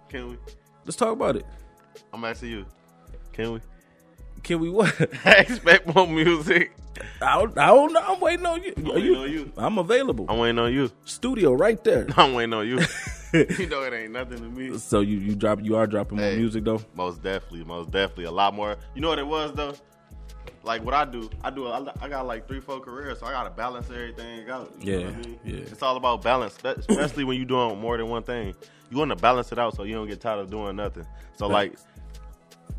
Can 0.10 0.30
we? 0.30 0.38
Let's 0.86 0.98
talk 0.98 1.14
about 1.14 1.36
it. 1.36 1.46
I'm 2.12 2.26
asking 2.26 2.50
you. 2.50 2.66
Can 3.32 3.54
we? 3.54 3.60
Can 4.44 4.60
we 4.60 4.70
what? 4.70 4.94
I 5.26 5.32
expect 5.36 5.94
more 5.94 6.08
music. 6.08 6.72
I 7.22 7.36
don't, 7.40 7.58
I 7.58 7.68
don't 7.68 7.94
know. 7.94 8.02
I'm 8.02 8.20
waiting 8.20 8.46
on 8.46 8.62
you. 8.64 8.74
Are 8.78 8.94
waiting 8.94 9.16
on 9.16 9.32
you. 9.32 9.52
I'm 9.58 9.78
available. 9.78 10.26
I'm 10.28 10.38
waiting 10.40 10.60
on 10.60 10.74
you. 10.74 10.92
Studio 11.06 11.54
right 11.54 11.82
there. 11.84 12.08
I'm 12.18 12.34
waiting 12.34 12.54
on 12.54 12.68
you. 12.68 12.80
you 13.60 13.68
know 13.68 13.84
it 13.84 13.94
ain't 13.94 14.12
nothing 14.12 14.38
to 14.38 14.50
me. 14.50 14.78
So 14.78 15.02
you 15.02 15.18
you 15.18 15.36
drop 15.36 15.60
you 15.64 15.76
are 15.76 15.86
dropping 15.88 16.18
more 16.18 16.32
music 16.32 16.64
though. 16.64 16.82
Most 16.96 17.22
definitely, 17.22 17.64
most 17.64 17.92
definitely, 17.92 18.26
a 18.26 18.32
lot 18.32 18.54
more. 18.54 18.76
You 18.96 19.02
know 19.02 19.10
what 19.10 19.20
it 19.20 19.28
was 19.28 19.54
though? 19.54 19.74
Like 20.64 20.84
what 20.84 20.94
I 20.94 21.06
do, 21.06 21.30
I 21.44 21.50
do. 21.52 21.68
I 21.68 21.86
I 22.02 22.10
got 22.10 22.26
like 22.28 22.48
three, 22.48 22.60
four 22.60 22.80
careers, 22.80 23.20
so 23.20 23.26
I 23.28 23.32
gotta 23.32 23.50
balance 23.50 23.90
everything 23.90 24.50
out. 24.50 24.72
You 24.82 24.92
know 24.94 25.00
Yeah, 25.00 25.08
I 25.08 25.12
mean? 25.12 25.40
yeah. 25.46 25.56
It's 25.58 25.82
all 25.82 25.96
about 25.96 26.22
balance, 26.22 26.58
especially 26.64 27.24
when 27.24 27.38
you're 27.38 27.46
doing 27.46 27.80
more 27.80 27.98
than 27.98 28.08
one 28.08 28.24
thing. 28.24 28.54
You 28.92 28.98
want 28.98 29.10
to 29.10 29.16
balance 29.16 29.52
it 29.52 29.60
out 29.60 29.76
so 29.76 29.84
you 29.84 29.94
don't 29.94 30.08
get 30.08 30.20
tired 30.20 30.40
of 30.40 30.50
doing 30.50 30.76
nothing. 30.76 31.06
So 31.38 31.48
like 31.48 31.76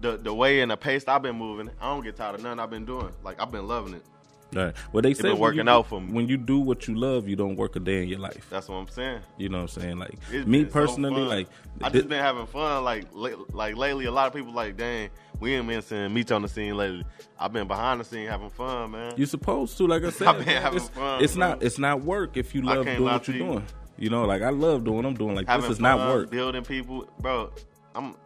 the 0.00 0.17
the 0.17 0.32
way 0.35 0.61
and 0.61 0.70
the 0.70 0.76
pace 0.76 1.05
I've 1.08 1.23
been 1.23 1.37
moving, 1.37 1.70
I 1.81 1.88
don't 1.94 2.03
get 2.03 2.17
tired 2.17 2.35
of 2.35 2.43
nothing 2.43 2.58
I've 2.61 2.70
been 2.70 2.85
doing. 2.85 3.11
Like 3.23 3.41
I've 3.41 3.50
been 3.53 3.67
loving 3.69 3.94
it. 3.94 4.03
Right. 4.52 4.75
Well, 4.93 5.02
they 5.02 5.14
say 5.14 5.32
working 5.32 5.67
you, 5.67 5.70
out 5.70 5.87
for 5.87 6.00
me. 6.00 6.12
When 6.12 6.29
you 6.29 6.37
do 6.37 6.58
what 6.58 6.89
you 6.89 6.94
love, 6.96 7.29
you 7.29 7.36
don't 7.36 7.56
work 7.56 7.77
a 7.77 7.81
day 7.81 8.03
in 8.03 8.08
your 8.08 8.19
life. 8.19 8.46
That's 8.51 8.69
what 8.69 8.77
I'm 8.77 8.89
saying. 8.89 9.20
You 9.39 9.48
know 9.48 9.63
what 9.63 9.77
I'm 9.77 9.82
saying? 9.82 9.98
Like 9.98 10.15
It's 10.31 10.46
me 10.46 10.63
been 10.63 10.69
so 10.69 10.72
personally, 10.72 11.22
like 11.22 11.48
I 11.82 11.89
just 11.89 12.08
been 12.08 12.22
having 12.22 12.46
fun. 12.46 12.84
Like 12.84 13.06
like 13.13 13.77
lately, 13.77 14.06
a 14.06 14.10
lot 14.10 14.27
of 14.27 14.34
people 14.34 14.53
like, 14.53 14.77
dang, 14.77 15.10
we 15.39 15.55
ain't 15.55 15.67
been 15.69 15.82
seeing 15.82 16.13
Meech 16.13 16.32
on 16.32 16.43
the 16.43 16.48
scene 16.48 16.77
lately. 16.77 17.05
I've 17.39 17.53
been 17.53 17.69
behind 17.69 18.01
the 18.01 18.05
scene 18.05 18.27
having 18.27 18.51
fun, 18.51 18.91
man. 18.91 19.15
you 19.17 19.27
supposed 19.27 19.77
to. 19.79 19.86
Like 19.86 20.05
I 20.05 20.10
said, 20.10 20.27
I've 20.29 20.39
been 20.39 20.46
man, 20.46 20.63
having 20.63 20.79
it's, 20.79 20.89
fun, 20.89 21.22
it's 21.22 21.34
bro. 21.36 21.48
not. 21.48 21.63
It's 21.63 21.79
not 21.79 22.03
work 22.03 22.36
if 22.36 22.55
you 22.55 22.63
love 22.63 22.84
doing 22.86 23.03
what 23.05 23.29
you're 23.29 23.36
you. 23.36 23.44
doing. 23.44 23.67
You 23.98 24.10
know, 24.10 24.25
like 24.25 24.43
I 24.43 24.51
love 24.51 24.84
doing. 24.84 24.96
what 24.96 25.06
I'm 25.06 25.15
doing 25.15 25.36
like 25.36 25.46
having 25.46 25.63
this 25.63 25.72
is 25.72 25.79
fun, 25.79 25.98
not 25.98 26.08
work. 26.15 26.31
Building 26.31 26.65
people, 26.65 27.08
bro. 27.20 27.53
I'm 27.94 28.17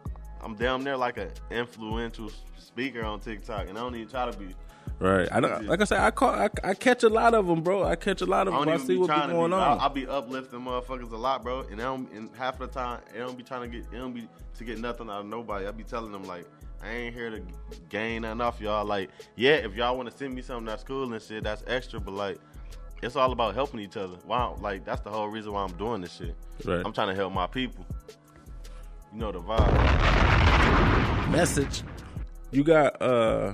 I'm 0.41 0.55
damn 0.55 0.83
near 0.83 0.97
like 0.97 1.17
an 1.17 1.29
influential 1.51 2.31
speaker 2.57 3.03
on 3.03 3.19
TikTok, 3.19 3.67
and 3.69 3.77
I 3.77 3.81
don't 3.81 3.95
even 3.95 4.07
try 4.07 4.29
to 4.29 4.37
be. 4.37 4.47
Right. 4.99 5.27
I 5.31 5.39
don't, 5.39 5.65
like 5.65 5.81
I 5.81 5.83
said, 5.83 5.99
I 5.99 6.11
call. 6.11 6.29
I, 6.29 6.49
I 6.63 6.73
catch 6.73 7.03
a 7.03 7.09
lot 7.09 7.33
of 7.33 7.47
them, 7.47 7.61
bro. 7.61 7.83
I 7.83 7.95
catch 7.95 8.21
a 8.21 8.25
lot 8.25 8.47
of 8.47 8.53
I 8.53 8.59
them. 8.59 8.69
I 8.69 8.77
see 8.77 8.87
be 8.93 8.97
what 8.97 9.07
be 9.07 9.13
trying 9.13 9.29
to 9.29 9.35
going 9.35 9.51
be. 9.51 9.55
on. 9.55 9.61
I'll, 9.61 9.79
I'll 9.79 9.89
be 9.89 10.07
uplifting 10.07 10.61
motherfuckers 10.61 11.11
a 11.11 11.17
lot, 11.17 11.43
bro. 11.43 11.61
And, 11.61 11.79
they 11.79 11.83
don't, 11.83 12.11
and 12.13 12.29
half 12.35 12.59
of 12.61 12.71
the 12.71 12.79
time, 12.79 13.01
they 13.11 13.19
don't 13.19 13.37
be 13.37 13.43
trying 13.43 13.69
to 13.69 13.77
get. 13.77 13.91
They 13.91 13.97
don't 13.97 14.13
be 14.13 14.27
to 14.57 14.63
get 14.63 14.79
nothing 14.79 15.09
out 15.09 15.21
of 15.21 15.25
nobody. 15.25 15.65
I'll 15.65 15.73
be 15.73 15.83
telling 15.83 16.11
them 16.11 16.23
like, 16.23 16.45
I 16.81 16.89
ain't 16.91 17.13
here 17.13 17.29
to 17.29 17.41
gain 17.89 18.21
nothing 18.21 18.41
off 18.41 18.61
y'all. 18.61 18.85
Like, 18.85 19.09
yeah, 19.35 19.55
if 19.55 19.75
y'all 19.75 19.97
want 19.97 20.09
to 20.09 20.15
send 20.15 20.33
me 20.33 20.41
something 20.41 20.65
that's 20.65 20.83
cool 20.83 21.11
and 21.11 21.21
shit, 21.21 21.43
that's 21.43 21.63
extra. 21.67 21.99
But 21.99 22.13
like, 22.13 22.37
it's 23.03 23.15
all 23.15 23.31
about 23.31 23.53
helping 23.53 23.81
each 23.81 23.97
other. 23.97 24.15
Wow, 24.25 24.57
like 24.61 24.85
that's 24.85 25.01
the 25.01 25.09
whole 25.09 25.27
reason 25.27 25.51
why 25.51 25.63
I'm 25.63 25.73
doing 25.73 26.01
this 26.01 26.13
shit. 26.15 26.35
Right. 26.63 26.81
I'm 26.85 26.93
trying 26.93 27.09
to 27.09 27.15
help 27.15 27.33
my 27.33 27.47
people. 27.47 27.85
You 29.13 29.19
know 29.19 29.31
the 29.31 29.39
vibe. 29.39 31.31
Message. 31.31 31.83
You 32.51 32.63
got 32.63 33.01
uh 33.01 33.53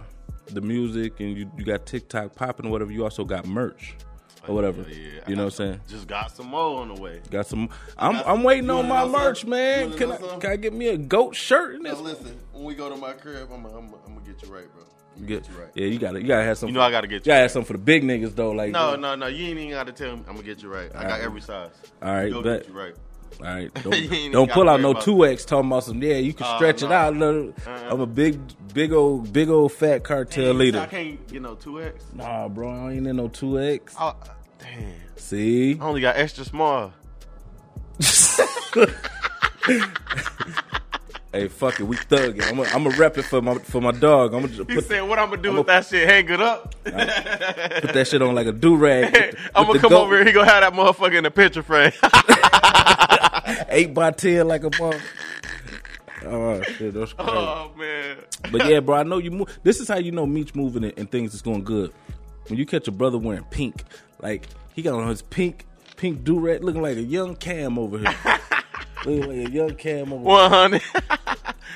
the 0.54 0.62
music 0.62 1.20
and 1.20 1.38
you, 1.38 1.52
you 1.58 1.66
got 1.66 1.86
TikTok 1.86 2.36
popping 2.36 2.68
or 2.68 2.70
whatever. 2.70 2.92
You 2.92 3.04
also 3.04 3.24
got 3.24 3.46
merch 3.46 3.96
or 4.44 4.52
oh, 4.52 4.54
whatever. 4.54 4.82
Yeah, 4.90 4.96
yeah. 4.96 5.22
You 5.28 5.36
know 5.36 5.46
what 5.46 5.54
I'm 5.54 5.58
saying? 5.58 5.82
Just 5.88 6.08
got 6.08 6.32
some 6.32 6.48
more 6.48 6.82
on 6.82 6.94
the 6.94 7.02
way. 7.02 7.22
Got 7.30 7.48
some. 7.48 7.70
I'm 7.98 8.14
got- 8.14 8.28
I'm 8.28 8.44
waiting 8.44 8.70
on 8.70 8.88
my 8.88 9.06
merch, 9.08 9.42
something? 9.42 9.50
man. 9.52 9.94
Can 9.94 10.12
I 10.12 10.18
can 10.18 10.52
I 10.52 10.56
get 10.56 10.74
me 10.74 10.88
a 10.88 10.98
goat 10.98 11.36
shirt 11.36 11.76
in 11.76 11.84
this? 11.84 11.94
Now 11.98 12.04
listen, 12.04 12.40
when 12.54 12.64
we 12.64 12.76
go 12.76 12.90
to 12.90 12.96
my 12.96 13.14
crib, 13.14 13.50
I'm 13.54 13.64
gonna 13.64 13.78
I'm 13.78 13.94
I'm 14.06 14.24
get 14.24 14.42
you 14.42 14.54
right, 14.54 14.72
bro. 14.74 14.84
I'm 15.18 15.26
Get, 15.26 15.48
you 15.50 15.56
right. 15.58 15.68
yeah, 15.76 15.86
you 15.88 16.00
got 16.00 16.14
to 16.14 16.22
You 16.22 16.28
got 16.28 16.38
to 16.38 16.44
have 16.46 16.58
some. 16.58 16.70
You 16.70 16.74
know 16.74 16.82
I 16.82 16.90
gotta 16.90 17.06
get 17.08 17.16
You 17.16 17.18
you. 17.18 17.20
got 17.20 17.26
to 17.26 17.32
right. 17.34 17.42
have 17.42 17.52
some 17.52 17.64
for 17.66 17.74
the 17.74 17.80
big 17.80 18.04
niggas 18.04 18.34
though. 18.36 18.52
Like 18.52 18.72
No, 18.72 18.96
no, 18.96 19.14
no. 19.16 19.28
You 19.28 19.48
ain't 19.48 19.60
even 19.60 19.72
gotta 19.72 19.92
tell 19.92 20.16
me. 20.16 20.24
I'm 20.28 20.36
gonna 20.36 20.44
get 20.44 20.64
you 20.64 20.70
right. 20.70 20.90
I 20.96 21.02
got 21.02 21.04
Alright. 21.04 21.22
every 21.22 21.42
size. 21.42 21.72
All 22.02 22.14
right, 22.14 22.32
get 22.44 22.68
you 22.68 22.74
right. 22.74 22.96
All 23.40 23.46
right, 23.48 23.74
don't, 23.84 24.32
don't 24.32 24.52
pull 24.52 24.70
out 24.70 24.82
no 24.82 24.94
two 24.94 25.26
X 25.26 25.46
talking 25.46 25.70
about 25.70 25.84
some. 25.84 26.02
Yeah, 26.04 26.16
you 26.16 26.34
can 26.34 26.46
Oh, 26.48 26.56
stretch 26.58 26.84
it 26.84 26.90
no. 26.90 26.96
out. 26.96 27.16
little. 27.16 27.54
Uh-uh. 27.66 27.88
I'm 27.90 28.02
a 28.02 28.06
big, 28.06 28.40
big 28.74 28.92
old, 28.94 29.32
big 29.34 29.50
old 29.50 29.72
fat 29.72 30.04
cartel 30.04 30.48
Damn, 30.48 30.58
leader. 30.60 30.80
I 30.80 30.86
can't 30.86 31.28
get 31.28 31.42
no 31.42 31.56
two 31.56 31.82
X. 31.82 32.04
Nah, 32.14 32.48
bro, 32.50 32.70
I 32.88 32.92
ain't 32.94 33.08
in 33.08 33.16
no 33.16 33.28
two 33.30 33.60
X. 33.60 33.96
Oh, 34.00 34.10
uh, 34.10 34.14
damn. 34.60 34.94
See, 35.16 35.80
I 35.80 35.84
only 35.84 36.02
got 36.02 36.18
extra 36.18 36.44
small. 36.46 36.94
hey, 41.32 41.48
fuck 41.48 41.80
it, 41.80 41.84
we 41.84 41.96
thugging. 41.96 42.44
I'm 42.48 42.58
gonna 42.58 42.70
I'm 42.74 42.86
a 42.88 42.90
rep 42.92 43.18
it 43.18 43.24
for 43.24 43.42
my 43.42 43.56
for 43.56 43.82
my 43.82 43.92
dog. 43.92 44.34
I'm 44.34 44.46
gonna 44.48 44.66
He 44.74 44.82
said, 44.82 45.02
"What 45.02 45.20
I'm 45.20 45.30
gonna 45.30 45.42
do 45.42 45.50
I'm 45.52 45.56
with 45.58 45.66
a- 45.66 45.68
that 45.68 45.86
shit? 45.88 46.08
Hang 46.08 46.30
it 46.30 46.42
up." 46.42 46.76
put 46.84 46.94
that 47.94 48.08
shit 48.10 48.22
on 48.22 48.36
like 48.36 48.48
a 48.48 48.52
do 48.52 48.76
rag. 48.76 49.38
I'm 49.56 49.66
gonna 49.68 49.80
come 49.80 49.94
over 49.94 50.16
here. 50.16 50.26
He 50.26 50.32
gonna 50.32 50.50
have 50.50 50.62
that 50.62 50.74
motherfucker 50.74 51.16
in 51.18 51.24
the 51.24 51.32
picture 51.32 51.64
frame. 51.64 51.92
eight 53.70 53.94
by 53.94 54.12
ten 54.12 54.48
like 54.48 54.64
a 54.64 54.72
mother. 54.80 55.02
Oh 56.26 56.62
shit, 56.62 56.94
that's 56.94 57.14
oh, 57.18 57.24
crazy. 57.24 57.38
oh 57.38 57.72
man. 57.78 58.18
But 58.52 58.68
yeah, 58.68 58.80
bro, 58.80 58.98
I 58.98 59.04
know 59.04 59.18
you 59.18 59.32
move. 59.32 59.60
This 59.64 59.80
is 59.80 59.88
how 59.88 59.98
you 59.98 60.12
know 60.12 60.26
Meech 60.26 60.54
moving 60.54 60.84
it 60.84 60.98
and 60.98 61.10
things 61.10 61.34
is 61.34 61.42
going 61.42 61.64
good. 61.64 61.94
When 62.48 62.60
you 62.60 62.66
catch 62.66 62.88
a 62.88 62.92
brother 62.92 63.18
wearing 63.18 63.44
pink, 63.46 63.84
like 64.22 64.48
he 64.74 64.82
got 64.82 65.00
on 65.00 65.08
his 65.08 65.22
pink, 65.22 65.66
pink 65.98 66.24
do 66.24 66.40
rag, 66.40 66.64
looking 66.64 66.82
like 66.82 66.98
a 66.98 67.02
young 67.02 67.36
Cam 67.36 67.80
over 67.80 67.98
here. 68.00 68.16
looking 69.06 69.22
like 69.22 69.48
a 69.48 69.52
young 69.52 69.76
Cam 69.76 70.14
over 70.14 70.24
One 70.24 70.52
hundred. 70.52 70.82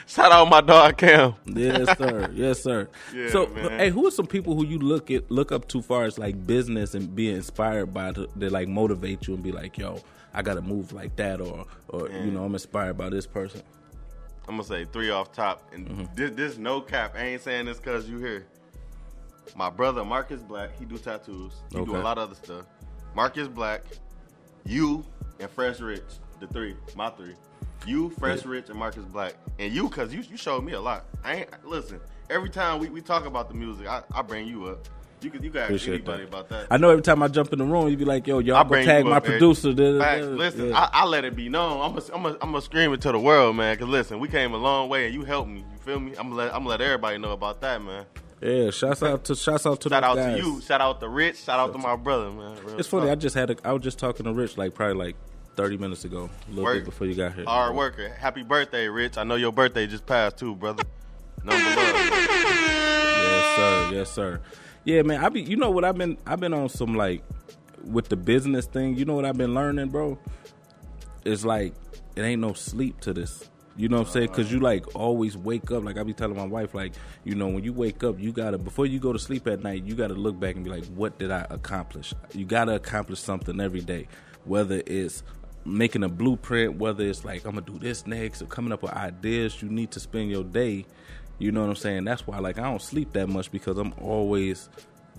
Shout 0.07 0.31
out 0.31 0.49
my 0.49 0.61
dog 0.61 0.97
Cam. 0.97 1.35
Yes, 1.45 1.97
sir. 1.97 2.29
Yes, 2.33 2.61
sir. 2.61 2.87
Yeah, 3.13 3.29
so, 3.29 3.47
man. 3.47 3.79
hey, 3.79 3.89
who 3.89 4.07
are 4.07 4.11
some 4.11 4.27
people 4.27 4.55
who 4.55 4.65
you 4.65 4.79
look 4.79 5.09
at 5.11 5.29
look 5.31 5.51
up 5.51 5.67
to 5.69 5.81
far 5.81 6.03
as 6.05 6.17
like 6.17 6.45
business 6.45 6.93
and 6.95 7.15
be 7.15 7.29
inspired 7.29 7.93
by 7.93 8.11
to, 8.13 8.27
that 8.35 8.51
like 8.51 8.67
motivate 8.67 9.27
you 9.27 9.33
and 9.35 9.43
be 9.43 9.51
like, 9.51 9.77
yo, 9.77 9.99
I 10.33 10.41
gotta 10.41 10.61
move 10.61 10.91
like 10.93 11.15
that, 11.15 11.41
or 11.41 11.65
or 11.89 12.09
you 12.09 12.31
know, 12.31 12.43
I'm 12.43 12.53
inspired 12.53 12.97
by 12.97 13.09
this 13.09 13.25
person. 13.25 13.61
I'm 14.47 14.57
gonna 14.57 14.63
say 14.67 14.85
three 14.85 15.09
off 15.09 15.31
top, 15.31 15.63
and 15.73 15.87
Mm-hmm. 15.87 16.03
this, 16.15 16.31
this 16.31 16.57
no 16.57 16.81
cap. 16.81 17.15
I 17.17 17.23
ain't 17.25 17.41
saying 17.41 17.65
this 17.65 17.79
cause 17.79 18.07
you 18.07 18.19
here. 18.19 18.45
My 19.55 19.69
brother 19.69 20.03
Marcus 20.03 20.41
Black, 20.43 20.77
he 20.77 20.85
do 20.85 20.97
tattoos. 20.97 21.53
He 21.71 21.83
do 21.83 21.95
a 21.95 21.97
lot 21.97 22.17
of 22.17 22.29
other 22.29 22.35
stuff. 22.35 22.65
Marcus 23.15 23.47
Black, 23.47 23.83
you, 24.65 25.05
and 25.39 25.49
Fresh 25.49 25.79
Rich, 25.79 26.01
the 26.39 26.47
three, 26.47 26.75
my 26.95 27.09
three. 27.11 27.33
You, 27.85 28.09
Fresh 28.11 28.43
Yeah. 28.45 28.51
Rich, 28.51 28.69
and 28.69 28.79
Marcus 28.79 29.05
Black, 29.05 29.35
and 29.59 29.73
you, 29.73 29.89
cause 29.89 30.13
you 30.13 30.21
you 30.29 30.37
showed 30.37 30.63
me 30.63 30.73
a 30.73 30.81
lot. 30.81 31.05
I 31.23 31.35
ain't 31.35 31.67
listen. 31.67 31.99
Every 32.29 32.49
time 32.49 32.79
we, 32.79 32.89
we 32.89 33.01
talk 33.01 33.25
about 33.25 33.49
the 33.49 33.55
music, 33.55 33.87
I, 33.87 34.01
I 34.13 34.21
bring 34.21 34.47
you 34.47 34.65
up. 34.65 34.87
You 35.21 35.29
can 35.31 35.41
you 35.43 35.49
can 35.49 35.61
ask 35.73 35.87
anybody 35.87 36.23
that. 36.23 36.27
about 36.29 36.49
that. 36.49 36.67
I 36.69 36.77
know 36.77 36.89
every 36.89 37.01
time 37.01 37.23
I 37.23 37.27
jump 37.29 37.51
in 37.53 37.59
the 37.59 37.65
room, 37.65 37.87
you 37.89 37.97
be 37.97 38.05
like, 38.05 38.27
yo, 38.27 38.39
y'all 38.39 38.57
I 38.57 38.63
go 38.63 38.69
bring 38.69 38.85
tag 38.85 39.05
my 39.05 39.19
producer. 39.19 39.73
da, 39.73 39.97
da, 39.97 40.17
da. 40.19 40.25
listen, 40.27 40.69
Yeah. 40.69 40.77
I, 40.93 41.01
I 41.01 41.05
let 41.05 41.23
it 41.25 41.35
be 41.35 41.49
known. 41.49 41.81
I'm 41.81 41.93
gonna 41.95 42.05
I'm 42.13 42.23
gonna 42.23 42.37
I'm 42.41 42.51
gonna 42.51 42.61
scream 42.61 42.93
it 42.93 43.01
to 43.01 43.11
the 43.11 43.19
world, 43.19 43.55
man. 43.55 43.75
Cause 43.77 43.87
listen, 43.87 44.19
we 44.19 44.27
came 44.27 44.53
a 44.53 44.57
long 44.57 44.89
way, 44.89 45.05
and 45.05 45.13
you 45.13 45.23
helped 45.23 45.49
me. 45.49 45.59
You 45.59 45.77
feel 45.79 45.99
me? 45.99 46.11
I'm 46.11 46.29
gonna 46.29 46.35
let 46.35 46.47
I'm 46.53 46.59
gonna 46.59 46.69
let 46.69 46.81
everybody 46.81 47.17
know 47.17 47.31
about 47.31 47.61
that, 47.61 47.81
man. 47.81 48.05
yeah, 48.41 48.69
shouts 48.71 49.01
out 49.01 49.23
to 49.25 49.35
shouts 49.35 49.65
out 49.65 49.79
to 49.81 49.89
Shout 49.89 50.03
out 50.03 50.15
guys. 50.17 50.39
to 50.39 50.45
you. 50.45 50.61
Shout 50.61 50.81
out 50.81 50.99
to 50.99 51.07
Rich. 51.09 51.37
Shout 51.43 51.59
out 51.59 51.71
to 51.71 51.79
my 51.79 51.95
brother, 51.95 52.29
man. 52.31 52.57
Real 52.65 52.77
It's 52.79 52.87
funny. 52.87 53.09
I 53.09 53.15
just 53.15 53.35
had 53.35 53.49
a, 53.51 53.55
I 53.63 53.71
was 53.73 53.81
just 53.83 53.97
talking 53.97 54.25
to 54.25 54.33
Rich 54.33 54.57
like 54.57 54.73
probably 54.75 54.95
like 55.05 55.15
30 55.55 55.77
minutes 55.77 56.05
ago, 56.05 56.29
a 56.47 56.49
little 56.49 56.63
Work. 56.63 56.77
bit 56.79 56.85
before 56.85 57.07
you 57.07 57.15
got 57.15 57.33
here. 57.33 57.45
hard 57.45 57.75
worker. 57.75 58.09
Happy 58.09 58.43
birthday, 58.43 58.87
Rich. 58.87 59.17
I 59.17 59.23
know 59.23 59.35
your 59.35 59.51
birthday 59.51 59.87
just 59.87 60.05
passed 60.05 60.37
too, 60.37 60.55
brother. 60.55 60.83
Number 61.43 61.63
love. 61.63 61.95
Yes, 62.55 63.55
sir. 63.55 63.89
Yes, 63.93 64.11
sir. 64.11 64.41
Yeah, 64.83 65.01
man. 65.03 65.23
I 65.23 65.29
be. 65.29 65.41
You 65.41 65.55
know 65.57 65.71
what 65.71 65.83
I've 65.85 65.97
been. 65.97 66.17
I've 66.25 66.39
been 66.39 66.53
on 66.53 66.69
some 66.69 66.95
like 66.95 67.23
with 67.83 68.09
the 68.09 68.15
business 68.17 68.65
thing. 68.65 68.95
You 68.97 69.05
know 69.05 69.13
what 69.15 69.25
I've 69.25 69.37
been 69.37 69.53
learning, 69.53 69.89
bro. 69.89 70.17
It's 71.23 71.43
like 71.45 71.73
it 72.15 72.21
ain't 72.21 72.41
no 72.41 72.53
sleep 72.53 72.99
to 73.01 73.13
this. 73.13 73.49
You 73.77 73.89
know 73.89 73.97
what 73.97 74.07
I'm 74.07 74.13
saying? 74.13 74.29
Uh-huh. 74.29 74.37
Because 74.37 74.51
you 74.53 74.59
like 74.59 74.95
always 74.95 75.35
wake 75.35 75.69
up. 75.71 75.83
Like 75.83 75.97
I 75.97 76.03
be 76.03 76.13
telling 76.13 76.37
my 76.37 76.45
wife, 76.45 76.73
like 76.73 76.93
you 77.23 77.35
know, 77.35 77.47
when 77.47 77.63
you 77.63 77.73
wake 77.73 78.03
up, 78.03 78.19
you 78.19 78.31
gotta 78.31 78.57
before 78.57 78.85
you 78.85 78.99
go 78.99 79.11
to 79.11 79.19
sleep 79.19 79.47
at 79.47 79.61
night, 79.63 79.83
you 79.83 79.95
gotta 79.95 80.13
look 80.13 80.39
back 80.39 80.55
and 80.55 80.63
be 80.63 80.69
like, 80.69 80.85
what 80.87 81.19
did 81.19 81.31
I 81.31 81.45
accomplish? 81.49 82.13
You 82.33 82.45
gotta 82.45 82.75
accomplish 82.75 83.19
something 83.19 83.59
every 83.59 83.81
day, 83.81 84.07
whether 84.45 84.81
it's 84.85 85.23
making 85.65 86.03
a 86.03 86.09
blueprint, 86.09 86.77
whether 86.77 87.03
it's 87.03 87.25
like 87.25 87.45
I'm 87.45 87.55
gonna 87.55 87.65
do 87.65 87.79
this 87.79 88.05
next, 88.05 88.41
or 88.41 88.45
coming 88.45 88.71
up 88.71 88.83
with 88.83 88.93
ideas. 88.93 89.61
You 89.61 89.69
need 89.69 89.91
to 89.91 89.99
spend 89.99 90.29
your 90.29 90.43
day. 90.43 90.85
You 91.39 91.51
know 91.51 91.61
what 91.61 91.69
I'm 91.69 91.75
saying? 91.75 92.05
That's 92.05 92.25
why 92.25 92.39
like 92.39 92.57
I 92.59 92.63
don't 92.63 92.81
sleep 92.81 93.13
that 93.13 93.27
much 93.27 93.51
because 93.51 93.77
I'm 93.77 93.93
always 94.01 94.69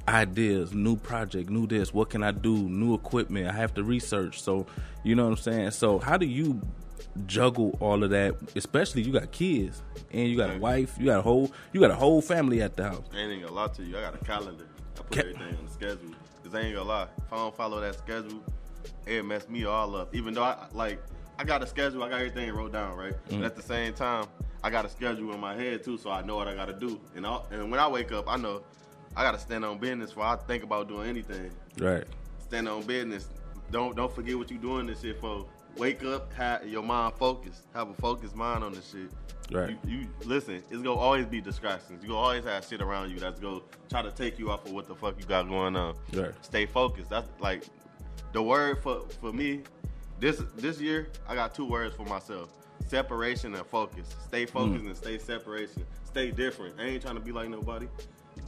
ideas, 0.08 0.72
new 0.72 0.96
project, 0.96 1.50
new 1.50 1.66
this. 1.66 1.92
What 1.92 2.10
can 2.10 2.22
I 2.22 2.30
do? 2.30 2.56
New 2.56 2.94
equipment. 2.94 3.48
I 3.48 3.52
have 3.52 3.74
to 3.74 3.84
research. 3.84 4.40
So 4.40 4.66
you 5.02 5.14
know 5.14 5.24
what 5.24 5.30
I'm 5.30 5.36
saying. 5.36 5.70
So 5.72 5.98
how 5.98 6.16
do 6.16 6.26
you 6.26 6.60
juggle 7.26 7.76
all 7.80 8.02
of 8.02 8.10
that? 8.10 8.36
Especially 8.54 9.02
you 9.02 9.12
got 9.12 9.30
kids 9.32 9.82
and 10.12 10.28
you 10.28 10.36
got 10.36 10.54
a 10.54 10.58
wife. 10.58 10.96
You 10.98 11.06
got 11.06 11.18
a 11.18 11.22
whole 11.22 11.50
you 11.72 11.80
got 11.80 11.90
a 11.90 11.96
whole 11.96 12.22
family 12.22 12.62
at 12.62 12.76
the 12.76 12.84
house. 12.84 13.04
I 13.12 13.18
ain't 13.18 13.42
gonna 13.42 13.52
lie 13.52 13.68
to 13.68 13.82
you. 13.82 13.98
I 13.98 14.02
got 14.02 14.14
a 14.14 14.24
calendar. 14.24 14.66
I 14.96 15.02
put 15.02 15.12
Ca- 15.12 15.20
everything 15.20 15.56
on 15.56 15.64
the 15.66 15.72
schedule. 15.72 16.14
Cause 16.44 16.54
I 16.54 16.60
ain't 16.60 16.76
gonna 16.76 16.88
lie. 16.88 17.08
If 17.18 17.32
I 17.32 17.36
don't 17.36 17.56
follow 17.56 17.80
that 17.80 17.96
schedule, 17.96 18.42
it 19.06 19.24
messed 19.24 19.50
me 19.50 19.64
all 19.64 19.96
up. 19.96 20.14
Even 20.14 20.34
though 20.34 20.44
I 20.44 20.66
like 20.72 21.00
I 21.38 21.44
got 21.44 21.62
a 21.62 21.66
schedule, 21.66 22.02
I 22.02 22.08
got 22.08 22.20
everything 22.20 22.52
wrote 22.52 22.72
down, 22.72 22.96
right? 22.96 23.14
Mm. 23.28 23.38
But 23.38 23.46
at 23.46 23.56
the 23.56 23.62
same 23.62 23.92
time, 23.92 24.26
I 24.62 24.70
got 24.70 24.84
a 24.84 24.88
schedule 24.88 25.32
in 25.32 25.40
my 25.40 25.54
head 25.54 25.84
too, 25.84 25.98
so 25.98 26.10
I 26.10 26.22
know 26.22 26.36
what 26.36 26.48
I 26.48 26.54
gotta 26.54 26.72
do. 26.72 27.00
And 27.14 27.26
I, 27.26 27.40
and 27.50 27.70
when 27.70 27.78
I 27.78 27.88
wake 27.88 28.12
up, 28.12 28.24
I 28.28 28.36
know 28.36 28.62
I 29.14 29.22
gotta 29.22 29.38
stand 29.38 29.64
on 29.64 29.78
business 29.78 30.10
before 30.10 30.24
I 30.24 30.36
think 30.36 30.64
about 30.64 30.88
doing 30.88 31.08
anything. 31.08 31.50
Right. 31.78 32.04
Stand 32.38 32.68
on 32.68 32.82
business. 32.82 33.28
Don't 33.70 33.96
don't 33.96 34.14
forget 34.14 34.36
what 34.36 34.50
you're 34.50 34.60
doing 34.60 34.86
this 34.86 35.02
shit 35.02 35.20
for. 35.20 35.46
Wake 35.76 36.02
up, 36.04 36.32
have 36.32 36.66
your 36.66 36.82
mind 36.82 37.14
focused. 37.16 37.64
Have 37.74 37.90
a 37.90 37.94
focused 37.94 38.34
mind 38.34 38.64
on 38.64 38.72
this 38.72 38.90
shit. 38.92 39.10
Right. 39.50 39.76
You, 39.86 39.98
you 39.98 40.08
listen. 40.24 40.56
It's 40.56 40.82
gonna 40.82 40.94
always 40.94 41.26
be 41.26 41.40
distractions. 41.40 42.02
You 42.02 42.08
gonna 42.08 42.20
always 42.20 42.44
have 42.44 42.64
shit 42.64 42.80
around 42.80 43.10
you 43.10 43.18
that's 43.18 43.38
gonna 43.38 43.60
try 43.88 44.02
to 44.02 44.10
take 44.10 44.38
you 44.38 44.50
off 44.50 44.64
of 44.66 44.72
what 44.72 44.88
the 44.88 44.94
fuck 44.94 45.16
you 45.18 45.26
got 45.26 45.48
going 45.48 45.76
on. 45.76 45.96
Right. 46.12 46.32
Stay 46.42 46.66
focused. 46.66 47.10
That's 47.10 47.28
like 47.40 47.64
the 48.32 48.42
word 48.42 48.78
for 48.82 49.02
for 49.20 49.32
me. 49.32 49.62
This 50.18 50.42
this 50.56 50.80
year, 50.80 51.08
I 51.28 51.34
got 51.34 51.54
two 51.54 51.66
words 51.66 51.94
for 51.94 52.04
myself: 52.04 52.50
separation 52.88 53.54
and 53.54 53.66
focus. 53.66 54.14
Stay 54.28 54.46
mm. 54.46 54.50
focused 54.50 54.84
and 54.84 54.96
stay 54.96 55.18
separation. 55.18 55.84
Stay 56.04 56.30
different. 56.30 56.74
I 56.80 56.84
ain't 56.84 57.02
trying 57.02 57.16
to 57.16 57.20
be 57.20 57.32
like 57.32 57.48
nobody. 57.48 57.88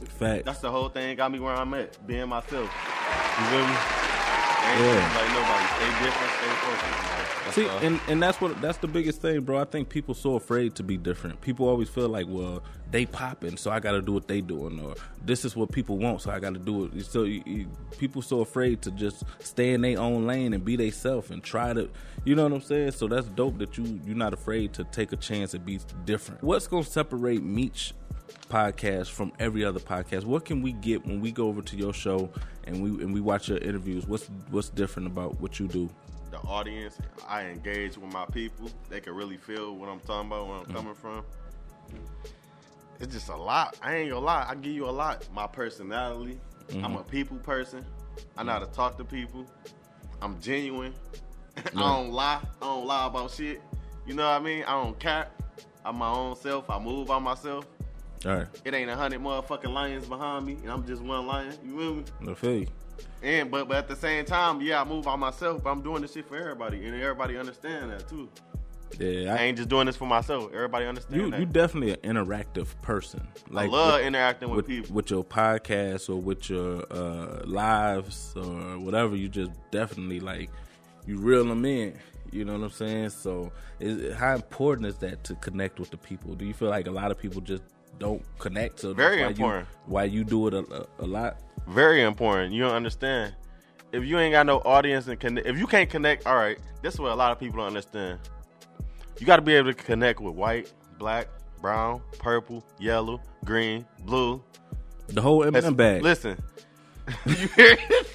Fact. 0.05 0.45
That's 0.45 0.59
the 0.59 0.71
whole 0.71 0.89
thing. 0.89 1.17
Got 1.17 1.31
me 1.31 1.39
where 1.39 1.53
I'm 1.53 1.73
at, 1.73 2.05
being 2.07 2.29
myself. 2.29 2.69
You 2.69 3.45
feel 3.45 3.67
me? 3.67 3.73
I 3.75 4.71
ain't 4.73 4.81
Yeah. 4.81 4.93
trying 4.93 5.09
to 5.09 5.13
be 5.13 5.19
like 5.19 5.33
nobody. 5.33 5.68
Different. 5.79 6.31
Stay 6.31 6.47
focused. 6.47 7.55
See, 7.55 7.67
and, 7.67 7.99
and 8.07 8.21
that's 8.21 8.39
what 8.39 8.61
that's 8.61 8.77
the 8.77 8.87
biggest 8.87 9.21
thing, 9.21 9.41
bro. 9.41 9.59
I 9.59 9.63
think 9.63 9.89
people 9.89 10.13
so 10.13 10.35
afraid 10.35 10.75
to 10.75 10.83
be 10.83 10.97
different. 10.97 11.41
People 11.41 11.67
always 11.67 11.89
feel 11.89 12.07
like, 12.07 12.27
well, 12.29 12.61
they 12.91 13.05
popping, 13.05 13.57
so 13.57 13.71
I 13.71 13.79
got 13.79 13.93
to 13.93 14.01
do 14.01 14.11
what 14.11 14.27
they 14.27 14.41
doing, 14.41 14.79
or 14.79 14.95
this 15.25 15.45
is 15.45 15.55
what 15.55 15.71
people 15.71 15.97
want, 15.97 16.21
so 16.21 16.31
I 16.31 16.39
got 16.39 16.53
to 16.53 16.59
do 16.59 16.85
it. 16.85 17.05
So 17.05 17.23
you, 17.23 17.41
you, 17.45 17.67
people 17.97 18.21
so 18.21 18.41
afraid 18.41 18.81
to 18.83 18.91
just 18.91 19.23
stay 19.39 19.73
in 19.73 19.81
their 19.81 19.99
own 19.99 20.27
lane 20.27 20.53
and 20.53 20.63
be 20.63 20.75
they 20.75 20.91
self 20.91 21.31
and 21.31 21.41
try 21.41 21.73
to, 21.73 21.89
you 22.23 22.35
know 22.35 22.43
what 22.43 22.53
I'm 22.53 22.61
saying? 22.61 22.91
So 22.91 23.07
that's 23.07 23.27
dope 23.27 23.57
that 23.59 23.77
you 23.77 23.99
you're 24.05 24.15
not 24.15 24.33
afraid 24.33 24.73
to 24.73 24.83
take 24.83 25.11
a 25.11 25.17
chance 25.17 25.53
and 25.53 25.65
be 25.65 25.79
different. 26.05 26.43
What's 26.43 26.67
gonna 26.67 26.83
separate 26.83 27.41
Meech 27.41 27.93
podcast 28.49 29.09
from 29.09 29.31
every 29.39 29.63
other 29.63 29.79
podcast? 29.79 30.25
What 30.25 30.45
can 30.45 30.61
we 30.61 30.73
get 30.73 31.05
when 31.05 31.21
we 31.21 31.31
go 31.31 31.47
over 31.47 31.61
to 31.61 31.75
your 31.75 31.93
show 31.93 32.29
and 32.65 32.83
we 32.83 33.03
and 33.03 33.13
we 33.13 33.21
watch 33.21 33.49
your 33.49 33.57
interviews? 33.59 34.05
What's 34.07 34.29
what's 34.49 34.69
different 34.69 35.07
about 35.07 35.39
what 35.39 35.59
you 35.59 35.67
do? 35.69 35.89
the 36.31 36.37
audience, 36.39 36.97
I 37.27 37.43
engage 37.45 37.97
with 37.97 38.11
my 38.13 38.25
people. 38.25 38.69
They 38.89 38.99
can 38.99 39.13
really 39.13 39.37
feel 39.37 39.75
what 39.75 39.89
I'm 39.89 39.99
talking 39.99 40.27
about, 40.27 40.47
where 40.47 40.57
I'm 40.57 40.65
mm. 40.65 40.75
coming 40.75 40.93
from. 40.93 41.23
It's 42.99 43.13
just 43.13 43.29
a 43.29 43.35
lot. 43.35 43.77
I 43.81 43.95
ain't 43.95 44.09
gonna 44.09 44.25
lie. 44.25 44.45
I 44.47 44.55
give 44.55 44.73
you 44.73 44.85
a 44.85 44.91
lot. 44.91 45.27
My 45.33 45.47
personality. 45.47 46.39
Mm-hmm. 46.67 46.85
I'm 46.85 46.95
a 46.97 47.03
people 47.03 47.37
person. 47.37 47.85
I 48.37 48.43
know 48.43 48.51
how 48.51 48.59
to 48.59 48.65
mm. 48.65 48.73
talk 48.73 48.97
to 48.97 49.05
people. 49.05 49.45
I'm 50.21 50.39
genuine. 50.41 50.93
I 51.57 51.69
don't 51.71 52.11
lie. 52.11 52.41
I 52.61 52.65
don't 52.65 52.85
lie 52.85 53.07
about 53.07 53.31
shit. 53.31 53.61
You 54.05 54.13
know 54.13 54.29
what 54.29 54.41
I 54.41 54.43
mean? 54.43 54.63
I 54.63 54.71
don't 54.71 54.99
cap. 54.99 55.31
I'm 55.85 55.97
my 55.97 56.09
own 56.09 56.35
self. 56.35 56.69
I 56.69 56.79
move 56.79 57.07
by 57.07 57.19
myself. 57.19 57.65
All 58.25 58.35
right, 58.35 58.47
It 58.65 58.73
ain't 58.73 58.89
a 58.89 58.97
hundred 58.97 59.21
motherfucking 59.21 59.71
lions 59.71 60.05
behind 60.05 60.45
me, 60.45 60.57
and 60.61 60.69
I'm 60.69 60.85
just 60.85 61.01
one 61.01 61.25
lion. 61.25 61.53
You 61.63 61.77
feel 61.77 61.95
me? 61.95 62.03
I 62.29 62.33
feel 62.33 62.57
you. 62.57 62.67
And 63.21 63.51
but 63.51 63.67
but 63.67 63.77
at 63.77 63.87
the 63.87 63.95
same 63.95 64.25
time, 64.25 64.61
yeah, 64.61 64.81
I 64.81 64.83
move 64.85 65.05
by 65.05 65.15
myself, 65.15 65.63
but 65.63 65.69
I'm 65.71 65.81
doing 65.81 66.01
this 66.01 66.13
shit 66.13 66.27
for 66.27 66.37
everybody, 66.37 66.85
and 66.85 66.95
everybody 66.95 67.37
understand 67.37 67.91
that 67.91 68.07
too. 68.07 68.29
Yeah, 68.97 69.33
I 69.33 69.37
I, 69.37 69.41
ain't 69.43 69.57
just 69.57 69.69
doing 69.69 69.85
this 69.85 69.95
for 69.95 70.07
myself. 70.07 70.51
Everybody 70.53 70.85
understand 70.85 71.21
you 71.21 71.31
that. 71.31 71.39
you 71.39 71.45
definitely 71.45 71.91
an 71.91 71.99
interactive 72.15 72.67
person. 72.81 73.27
Like 73.49 73.69
I 73.69 73.71
love 73.71 73.93
with, 73.99 74.07
interacting 74.07 74.49
with, 74.49 74.57
with, 74.57 74.67
people. 74.67 74.95
with 74.95 75.11
your 75.11 75.23
podcast 75.23 76.09
or 76.09 76.15
with 76.15 76.49
your 76.49 76.85
uh, 76.91 77.43
lives 77.45 78.33
or 78.35 78.79
whatever. 78.79 79.15
You 79.15 79.29
just 79.29 79.51
definitely 79.71 80.19
like 80.19 80.49
you 81.05 81.17
reel 81.17 81.45
them 81.45 81.65
in. 81.65 81.97
You 82.31 82.45
know 82.45 82.53
what 82.53 82.63
I'm 82.63 82.69
saying? 82.71 83.09
So, 83.09 83.51
is, 83.79 84.15
how 84.15 84.35
important 84.35 84.87
is 84.87 84.97
that 84.97 85.23
to 85.25 85.35
connect 85.35 85.79
with 85.79 85.89
the 85.89 85.97
people? 85.97 86.35
Do 86.35 86.45
you 86.45 86.53
feel 86.53 86.69
like 86.69 86.87
a 86.87 86.91
lot 86.91 87.11
of 87.11 87.17
people 87.17 87.41
just 87.41 87.63
don't 87.99 88.23
connect? 88.39 88.79
So 88.79 88.93
Very 88.93 89.21
why 89.21 89.27
important. 89.27 89.67
You, 89.69 89.93
why 89.93 90.03
you 90.05 90.23
do 90.23 90.47
it 90.47 90.53
a, 90.53 90.87
a, 90.99 91.05
lot? 91.05 91.37
Very 91.67 92.01
important. 92.01 92.53
You 92.53 92.63
don't 92.63 92.73
understand. 92.73 93.35
if 93.91 94.03
you 94.05 94.17
ain't 94.17 94.31
got 94.31 94.45
no 94.45 94.59
audience 94.59 95.07
and 95.07 95.19
connect, 95.19 95.45
if 95.45 95.57
you 95.57 95.67
can't 95.67 95.89
connect, 95.89 96.25
all 96.25 96.35
right, 96.35 96.57
this 96.81 96.93
is 96.93 96.99
what 96.99 97.11
a 97.11 97.15
lot 97.15 97.31
of 97.31 97.39
people 97.39 97.57
don't 97.57 97.67
understand. 97.67 98.19
You 99.19 99.25
got 99.25 99.35
to 99.35 99.41
be 99.41 99.53
able 99.53 99.73
to 99.73 99.83
connect 99.83 100.21
with 100.21 100.33
white, 100.33 100.71
black, 100.97 101.27
brown, 101.61 102.01
purple, 102.19 102.63
yellow, 102.79 103.21
green, 103.43 103.85
blue. 104.05 104.41
The 105.07 105.21
whole 105.21 105.43
M 105.43 105.55
and 105.55 105.65
M 105.65 105.75
bag. 105.75 106.01
Listen, 106.01 106.37
you 107.25 107.35
hear? 107.55 107.75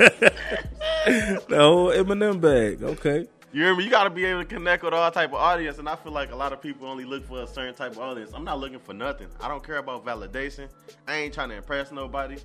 the 1.07 1.43
whole 1.51 1.91
M 1.91 2.11
and 2.11 2.23
M 2.23 2.41
bag. 2.41 2.83
Okay. 2.83 3.27
You 3.55 3.63
hear 3.63 3.77
me? 3.77 3.85
You 3.85 3.91
got 3.91 4.03
to 4.03 4.11
be 4.11 4.25
able 4.25 4.41
to 4.41 4.49
connect 4.49 4.83
with 4.83 4.93
all 4.93 5.09
type 5.13 5.29
of 5.29 5.37
audience, 5.37 5.79
and 5.79 5.89
I 5.89 5.95
feel 5.95 6.11
like 6.11 6.33
a 6.33 6.35
lot 6.35 6.53
of 6.53 6.61
people 6.61 6.89
only 6.89 7.05
look 7.05 7.25
for 7.25 7.41
a 7.41 7.47
certain 7.47 7.73
type 7.73 7.93
of 7.93 8.01
audience. 8.01 8.33
I'm 8.35 8.43
not 8.43 8.59
looking 8.59 8.81
for 8.81 8.93
nothing. 8.93 9.29
I 9.41 9.47
don't 9.47 9.63
care 9.63 9.77
about 9.77 10.05
validation. 10.05 10.69
I 11.07 11.19
ain't 11.19 11.33
trying 11.33 11.51
to 11.51 11.55
impress 11.55 11.93
nobody. 11.93 12.37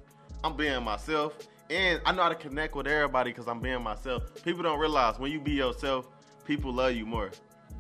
I'm 0.43 0.55
being 0.55 0.83
myself, 0.83 1.35
and 1.71 1.99
I 2.05 2.11
know 2.11 2.21
how 2.21 2.29
to 2.29 2.35
connect 2.35 2.75
with 2.75 2.85
everybody 2.85 3.31
because 3.31 3.47
I'm 3.47 3.59
being 3.59 3.81
myself. 3.81 4.21
People 4.43 4.61
don't 4.61 4.77
realize 4.77 5.17
when 5.17 5.31
you 5.31 5.39
be 5.39 5.53
yourself, 5.53 6.07
people 6.45 6.71
love 6.71 6.93
you 6.93 7.07
more. 7.07 7.31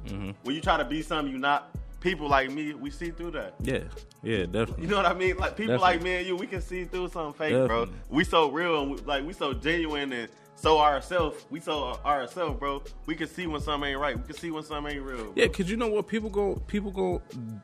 Mm-hmm. 0.07 0.31
When 0.41 0.55
you 0.55 0.61
try 0.61 0.77
to 0.77 0.85
be 0.85 1.03
something 1.03 1.31
you're 1.31 1.39
not, 1.39 1.69
people 1.99 2.27
like 2.27 2.49
me, 2.49 2.73
we 2.73 2.89
see 2.89 3.11
through 3.11 3.31
that. 3.31 3.53
Yeah. 3.61 3.83
Yeah. 4.23 4.47
Definitely. 4.47 4.85
You 4.85 4.89
know 4.89 4.97
what 4.97 5.05
I 5.05 5.13
mean? 5.13 5.37
Like 5.37 5.55
people 5.55 5.75
Definitely. 5.75 5.97
like 5.97 6.01
me 6.01 6.15
and 6.15 6.25
you, 6.25 6.35
we 6.35 6.47
can 6.47 6.61
see 6.61 6.85
through 6.85 7.09
something 7.09 7.33
fake, 7.33 7.67
bro. 7.67 7.89
We 8.09 8.23
so 8.23 8.49
real, 8.49 8.81
and 8.81 8.91
we, 8.93 8.97
like 9.01 9.23
we 9.23 9.33
so 9.33 9.53
genuine 9.53 10.13
and 10.13 10.29
so 10.59 10.79
ourselves. 10.79 11.45
We 11.49 11.59
so 11.59 11.99
ourselves, 12.05 12.59
bro. 12.59 12.83
We 13.05 13.15
can 13.15 13.27
see 13.27 13.47
when 13.47 13.61
something 13.61 13.91
ain't 13.91 13.99
right. 13.99 14.17
We 14.17 14.23
can 14.23 14.35
see 14.35 14.51
when 14.51 14.63
something 14.63 14.95
ain't 14.95 15.05
real. 15.05 15.17
Bro. 15.25 15.33
Yeah, 15.35 15.47
cause 15.47 15.69
you 15.69 15.77
know 15.77 15.87
what 15.87 16.07
people 16.07 16.29
go 16.29 16.55
people 16.67 16.91
go 16.91 17.21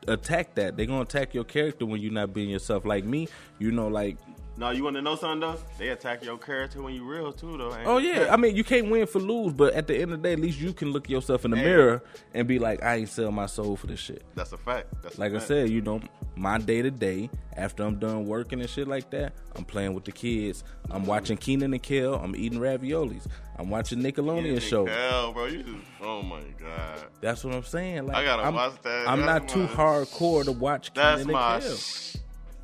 attack 0.08 0.54
that. 0.54 0.76
They 0.76 0.86
gonna 0.86 1.02
attack 1.02 1.34
your 1.34 1.44
character 1.44 1.84
when 1.84 2.00
you're 2.00 2.12
not 2.12 2.32
being 2.32 2.48
yourself. 2.48 2.84
Like 2.84 3.04
me, 3.04 3.28
you 3.58 3.70
know, 3.70 3.88
like 3.88 4.16
No, 4.58 4.70
you 4.70 4.84
want 4.84 4.96
to 4.96 5.02
know 5.02 5.16
something 5.16 5.40
though? 5.40 5.58
They 5.78 5.88
attack 5.88 6.24
your 6.24 6.38
character 6.38 6.80
when 6.80 6.94
you 6.94 7.04
real 7.04 7.30
too, 7.32 7.58
though. 7.58 7.76
oh 7.84 7.98
it? 7.98 8.04
yeah. 8.04 8.32
I 8.32 8.36
mean, 8.38 8.56
you 8.56 8.64
can't 8.64 8.90
win 8.90 9.06
for 9.06 9.18
lose, 9.18 9.52
but 9.52 9.74
at 9.74 9.86
the 9.86 9.94
end 9.94 10.12
of 10.12 10.22
the 10.22 10.28
day, 10.28 10.32
at 10.32 10.40
least 10.40 10.58
you 10.58 10.72
can 10.72 10.92
look 10.92 11.10
yourself 11.10 11.44
in 11.44 11.50
the 11.50 11.58
Hey. 11.58 11.64
mirror 11.64 12.02
and 12.32 12.48
be 12.48 12.58
like, 12.58 12.82
I 12.82 12.96
ain't 12.96 13.08
sell 13.10 13.30
my 13.30 13.44
soul 13.46 13.76
for 13.76 13.86
this 13.86 14.00
shit. 14.00 14.22
that's 14.34 14.52
a 14.52 14.56
fact. 14.56 14.86
That's 15.02 15.18
a 15.18 15.20
Like 15.20 15.32
I 15.32 15.36
fact. 15.36 15.48
said, 15.48 15.68
you 15.70 15.82
know, 15.82 16.00
my 16.36 16.56
day 16.58 16.80
to 16.80 16.90
day 16.90 17.28
after 17.56 17.82
I'm 17.82 17.98
done 17.98 18.24
working 18.26 18.60
and 18.60 18.68
shit 18.68 18.88
like 18.88 19.10
that, 19.10 19.34
I'm 19.54 19.64
playing 19.64 19.92
with 19.94 20.04
the 20.04 20.12
kids. 20.12 20.64
I'm 20.90 21.04
watching 21.04 21.36
Kenan 21.36 21.72
and 21.74 21.82
Kel. 21.82 22.14
I'm 22.14 22.34
eating 22.34 22.58
raviolis. 22.58 23.26
I'm 23.58 23.68
watching 23.70 24.00
Nickelodeon 24.00 24.54
Yeah, 24.54 24.58
show. 24.60 24.86
Hell, 24.86 25.32
bro, 25.32 25.46
you 25.46 25.62
just 25.62 25.84
oh 26.02 26.22
my 26.22 26.40
god, 26.58 27.06
That's 27.20 27.42
what 27.44 27.54
I'm 27.54 27.62
saying. 27.62 28.06
Like 28.06 28.16
I 28.16 28.24
gotta 28.24 28.42
I'm, 28.42 28.54
watch 28.54 28.80
that. 28.82 29.08
I'm 29.08 29.20
That's 29.20 29.26
not 29.26 29.48
too 29.48 29.66
hardcore 29.66 30.44
to 30.44 30.52
watch 30.52 30.92
that's 30.94 31.20
Kenan 31.22 31.32
my. 31.32 31.54
and 31.56 31.64
Kel. 31.64 31.76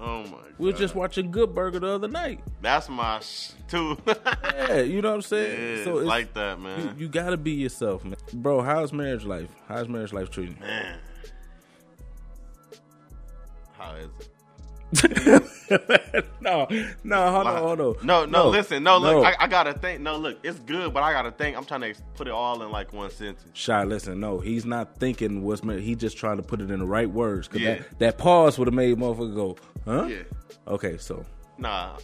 Oh 0.05 0.25
my. 0.25 0.31
god. 0.31 0.39
We 0.59 0.73
were 0.73 0.77
just 0.77 0.95
watching 0.97 1.31
Good 1.31 1.55
Burger 1.55 1.79
the 1.79 1.87
other 1.95 2.09
night. 2.09 2.41
That's 2.61 2.89
my 2.89 3.21
sh- 3.21 3.53
too. 3.69 3.97
Yeah, 4.45 4.81
you 4.81 5.01
know 5.03 5.11
what 5.11 5.15
I'm 5.17 5.23
saying. 5.23 5.79
Yeah, 5.79 5.85
so 5.85 5.99
it's 5.99 6.07
like 6.07 6.35
that, 6.35 6.57
You, 6.59 6.65
man. 6.65 6.95
you 6.99 7.09
gotta 7.09 7.37
be 7.37 7.53
yourself, 7.53 8.05
man. 8.05 8.17
Bro, 8.33 8.63
how's 8.63 8.93
marriage 8.93 9.25
life? 9.25 9.49
How's 9.69 9.89
marriage 9.89 10.13
life 10.13 10.31
treating 10.31 10.57
you? 10.57 10.67
man. 10.67 10.99
How 13.79 13.95
is 13.97 14.09
it? 14.21 14.29
no, 16.41 16.67
no, 17.03 17.31
hold 17.33 17.47
on, 17.47 17.63
hold 17.63 17.81
on. 17.81 17.95
No, 18.07 18.25
no, 18.27 18.49
listen, 18.51 18.83
no, 18.83 18.99
look, 18.99 19.23
no. 19.23 19.25
I, 19.25 19.35
I 19.41 19.47
gotta 19.49 19.73
think. 19.73 20.01
No, 20.01 20.17
look, 20.17 20.39
it's 20.43 20.59
good, 20.61 20.93
but 20.93 21.03
I 21.03 21.13
gotta 21.13 21.31
think. 21.31 21.57
I'm 21.57 21.65
trying 21.65 21.81
to 21.81 21.95
put 22.15 22.27
it 22.27 22.33
all 22.33 22.63
in 22.63 22.71
like 22.71 22.93
one 22.93 23.11
sentence. 23.11 23.43
Shy, 23.55 23.85
listen, 23.85 24.21
no, 24.21 24.39
he's 24.41 24.67
not 24.67 24.99
thinking 24.99 25.43
what's 25.43 25.65
meant. 25.65 25.81
He 25.81 25.95
just 25.95 26.19
trying 26.19 26.37
to 26.37 26.43
put 26.43 26.61
it 26.61 26.71
in 26.71 26.79
the 26.81 26.85
right 26.87 27.09
words. 27.09 27.49
Cause 27.49 27.61
Yeah. 27.61 27.75
that, 27.77 27.99
that 28.01 28.19
pause 28.19 28.59
would 28.59 28.69
have 28.69 28.75
made 28.75 28.97
motherfucker 28.99 29.35
go, 29.35 29.57
huh? 29.87 30.07
Yeah, 30.09 30.23
Okay, 30.69 30.99
so 30.99 31.25
nah, 31.57 31.97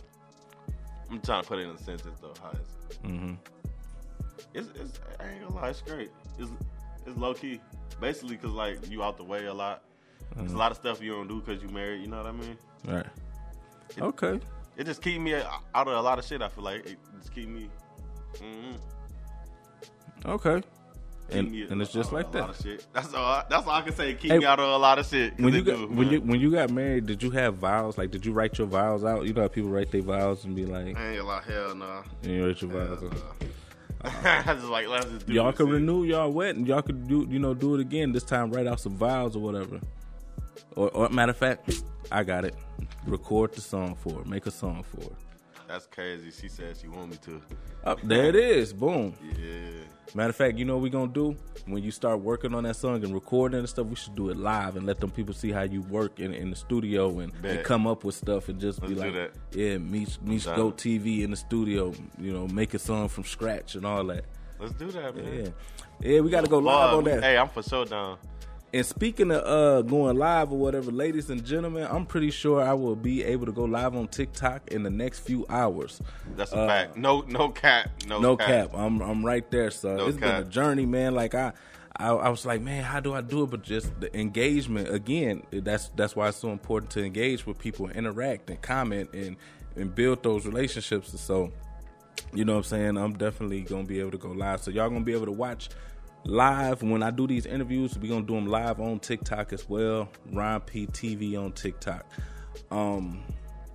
I'm 1.10 1.20
trying 1.20 1.42
to 1.42 1.48
put 1.48 1.58
it 1.58 1.62
in 1.62 1.70
a 1.70 1.78
sentence 1.78 2.18
though. 2.20 2.34
How 2.42 2.50
is 2.52 2.58
it? 2.90 3.06
hmm 3.06 3.34
It's, 4.54 4.68
it's 4.80 4.98
I 5.20 5.28
ain't 5.28 5.42
gonna 5.42 5.54
lie, 5.54 5.68
it's 5.70 5.82
great. 5.82 6.10
It's 6.38 6.50
it's 7.06 7.18
low 7.18 7.34
key, 7.34 7.60
basically, 8.00 8.36
cause 8.38 8.50
like 8.52 8.90
you 8.90 9.02
out 9.02 9.18
the 9.18 9.24
way 9.24 9.44
a 9.44 9.54
lot. 9.54 9.82
There's 10.36 10.52
a 10.52 10.56
lot 10.56 10.70
of 10.70 10.76
stuff 10.76 11.02
you 11.02 11.12
don't 11.12 11.26
do 11.26 11.40
because 11.40 11.62
you 11.62 11.68
married. 11.70 12.00
You 12.02 12.06
know 12.08 12.18
what 12.18 12.26
I 12.26 12.32
mean? 12.32 12.56
All 12.86 12.94
right. 12.94 13.06
Okay. 13.98 14.40
It 14.76 14.84
just 14.84 15.02
keep 15.02 15.20
me 15.20 15.34
out 15.34 15.62
of 15.74 15.88
a 15.88 16.00
lot 16.00 16.18
of 16.18 16.24
shit. 16.24 16.40
I 16.42 16.48
feel 16.48 16.64
like 16.64 16.86
it 16.86 16.98
just 17.18 17.34
keep 17.34 17.48
me. 17.48 17.68
hmm 18.40 18.72
Okay. 20.24 20.62
And, 21.30 21.50
me 21.50 21.62
and 21.68 21.82
it's 21.82 21.92
just 21.92 22.10
like 22.10 22.26
of 22.28 22.34
a 22.34 22.38
lot 22.38 22.54
that. 22.56 22.86
That's 22.94 23.12
all. 23.12 23.24
I, 23.24 23.44
that's 23.50 23.66
all 23.66 23.72
I 23.72 23.82
can 23.82 23.94
say. 23.94 24.14
Keep 24.14 24.30
Hey, 24.32 24.38
me 24.38 24.46
out 24.46 24.58
of 24.60 24.66
a 24.68 24.78
lot 24.78 24.98
of 24.98 25.06
shit. 25.06 25.38
When 25.38 25.52
you 25.52 25.62
got 25.62 25.76
do, 25.76 25.86
when 25.88 25.96
man. 26.06 26.10
you 26.10 26.20
when 26.22 26.40
you 26.40 26.50
got 26.50 26.70
married, 26.70 27.04
did 27.06 27.22
you 27.22 27.30
have 27.32 27.56
vows? 27.56 27.98
Like, 27.98 28.10
did 28.10 28.24
you 28.24 28.32
write 28.32 28.56
your 28.56 28.66
vows 28.66 29.04
out? 29.04 29.26
You 29.26 29.34
know 29.34 29.42
how 29.42 29.48
people 29.48 29.68
write 29.68 29.90
their 29.90 30.00
vows 30.00 30.44
and 30.46 30.56
be 30.56 30.64
like, 30.64 30.96
I 30.96 31.08
ain't 31.08 31.16
gonna 31.18 31.24
lie, 31.24 31.42
hell 31.46 31.74
nah. 31.74 32.02
and 32.22 32.32
you 32.32 32.46
write 32.46 32.62
your 32.62 32.70
Hell 32.70 32.96
vows. 32.96 33.02
nah. 33.02 33.10
I 34.24 34.54
just 34.54 34.64
like 34.66 34.88
let's 34.88 35.04
just 35.06 35.26
do 35.26 35.34
Y'all 35.34 35.50
this 35.50 35.58
can 35.58 35.68
renew 35.68 36.04
y'all 36.04 36.30
wedding. 36.32 36.64
Y'all 36.64 36.80
could 36.82 37.06
do 37.06 37.26
you 37.28 37.38
know 37.38 37.52
do 37.52 37.74
it 37.74 37.80
again 37.82 38.12
this 38.12 38.22
time. 38.24 38.50
Write 38.50 38.66
out 38.66 38.80
some 38.80 38.96
vows 38.96 39.36
or 39.36 39.40
whatever. 39.40 39.80
Or, 40.76 40.88
or 40.90 41.08
matter 41.10 41.30
of 41.30 41.36
fact, 41.36 41.82
I 42.10 42.24
got 42.24 42.44
it. 42.44 42.54
Record 43.06 43.52
the 43.54 43.60
song 43.60 43.94
for 43.94 44.20
it. 44.20 44.26
Make 44.26 44.46
a 44.46 44.50
song 44.50 44.82
for 44.82 45.02
it. 45.02 45.16
That's 45.66 45.86
crazy. 45.86 46.30
She 46.30 46.48
said 46.48 46.76
she 46.80 46.88
want 46.88 47.10
me 47.10 47.18
to. 47.26 47.42
Up 47.84 48.00
there 48.02 48.24
it 48.30 48.36
is. 48.36 48.72
Boom. 48.72 49.14
Yeah. 49.38 49.82
Matter 50.14 50.30
of 50.30 50.36
fact, 50.36 50.56
you 50.56 50.64
know 50.64 50.76
what 50.76 50.82
we 50.82 50.88
gonna 50.88 51.12
do 51.12 51.36
when 51.66 51.82
you 51.82 51.90
start 51.90 52.20
working 52.20 52.54
on 52.54 52.64
that 52.64 52.76
song 52.76 53.04
and 53.04 53.12
recording 53.12 53.58
and 53.58 53.68
stuff. 53.68 53.86
We 53.86 53.96
should 53.96 54.14
do 54.14 54.30
it 54.30 54.38
live 54.38 54.76
and 54.76 54.86
let 54.86 54.98
them 54.98 55.10
people 55.10 55.34
see 55.34 55.50
how 55.52 55.62
you 55.62 55.82
work 55.82 56.20
in, 56.20 56.32
in 56.32 56.48
the 56.48 56.56
studio 56.56 57.18
and, 57.18 57.32
and 57.44 57.62
come 57.64 57.86
up 57.86 58.04
with 58.04 58.14
stuff 58.14 58.48
and 58.48 58.58
just 58.58 58.80
be 58.80 58.94
Let's 58.94 59.00
like, 59.00 59.12
that. 59.12 59.30
yeah, 59.52 59.76
Meech 59.76 60.18
down. 60.46 60.56
Go 60.56 60.70
TV 60.72 61.22
in 61.22 61.30
the 61.32 61.36
studio. 61.36 61.92
You 62.18 62.32
know, 62.32 62.48
make 62.48 62.72
a 62.72 62.78
song 62.78 63.08
from 63.08 63.24
scratch 63.24 63.74
and 63.74 63.84
all 63.84 64.04
that. 64.04 64.24
Let's 64.58 64.72
do 64.72 64.90
that, 64.92 65.14
man. 65.14 65.44
Yeah, 66.00 66.10
yeah, 66.12 66.20
we 66.20 66.30
got 66.30 66.44
to 66.44 66.50
go 66.50 66.58
live 66.58 66.92
Love. 66.92 66.98
on 66.98 67.04
that. 67.04 67.22
Hey, 67.22 67.36
I'm 67.36 67.48
for 67.48 67.62
sure 67.62 67.84
down. 67.84 68.16
And 68.74 68.84
speaking 68.84 69.30
of 69.30 69.42
uh, 69.44 69.82
going 69.82 70.18
live 70.18 70.52
or 70.52 70.58
whatever, 70.58 70.90
ladies 70.90 71.30
and 71.30 71.42
gentlemen, 71.44 71.86
I'm 71.90 72.04
pretty 72.04 72.30
sure 72.30 72.62
I 72.62 72.74
will 72.74 72.96
be 72.96 73.24
able 73.24 73.46
to 73.46 73.52
go 73.52 73.64
live 73.64 73.96
on 73.96 74.08
TikTok 74.08 74.68
in 74.70 74.82
the 74.82 74.90
next 74.90 75.20
few 75.20 75.46
hours. 75.48 76.02
That's 76.36 76.52
a 76.52 76.58
Uh, 76.58 76.66
fact. 76.66 76.96
No, 76.96 77.22
no 77.28 77.48
cap. 77.48 77.88
No, 78.06 78.20
No 78.20 78.36
cap. 78.36 78.70
I'm 78.74 79.00
I'm 79.00 79.24
right 79.24 79.50
there, 79.50 79.70
son. 79.70 79.96
No 79.96 80.06
it's 80.08 80.18
been 80.18 80.34
a 80.34 80.44
journey, 80.44 80.84
man. 80.84 81.14
Like 81.14 81.34
I, 81.34 81.52
I 81.96 82.08
I 82.10 82.28
was 82.28 82.44
like, 82.44 82.60
man, 82.60 82.82
how 82.84 83.00
do 83.00 83.14
I 83.14 83.22
do 83.22 83.44
it? 83.44 83.50
But 83.50 83.62
just 83.62 83.98
the 84.00 84.14
engagement 84.18 84.92
again. 84.94 85.44
That's 85.50 85.88
that's 85.96 86.14
why 86.14 86.28
it's 86.28 86.36
so 86.36 86.50
important 86.50 86.90
to 86.92 87.02
engage 87.02 87.46
with 87.46 87.58
people, 87.58 87.86
and 87.86 87.96
interact, 87.96 88.50
and 88.50 88.60
comment, 88.60 89.14
and 89.14 89.36
and 89.76 89.94
build 89.94 90.22
those 90.22 90.44
relationships. 90.44 91.18
So, 91.18 91.52
you 92.34 92.44
know 92.44 92.52
what 92.52 92.58
I'm 92.58 92.64
saying? 92.64 92.96
I'm 92.98 93.14
definitely 93.16 93.62
gonna 93.62 93.84
be 93.84 93.98
able 94.00 94.10
to 94.10 94.18
go 94.18 94.28
live. 94.32 94.60
So 94.62 94.70
y'all 94.70 94.90
gonna 94.90 95.04
be 95.04 95.14
able 95.14 95.26
to 95.26 95.32
watch 95.32 95.70
live 96.24 96.82
when 96.82 97.02
I 97.02 97.10
do 97.10 97.26
these 97.26 97.46
interviews. 97.46 97.98
we 97.98 98.08
gonna 98.08 98.26
do 98.26 98.34
them 98.34 98.46
live 98.46 98.80
on 98.80 99.00
TikTok 99.00 99.52
as 99.52 99.68
well. 99.68 100.08
Ron 100.32 100.60
P 100.62 100.86
TV 100.86 101.38
on 101.38 101.52
TikTok. 101.52 102.06
Um, 102.70 103.22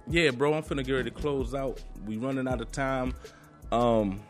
yeah, 0.07 0.31
bro, 0.31 0.53
I'm 0.53 0.63
finna 0.63 0.85
get 0.85 0.93
ready 0.93 1.09
to 1.09 1.15
close 1.15 1.53
out. 1.55 1.81
We 2.05 2.17
running 2.17 2.47
out 2.47 2.61
of 2.61 2.71
time. 2.71 3.13
Um, 3.71 4.21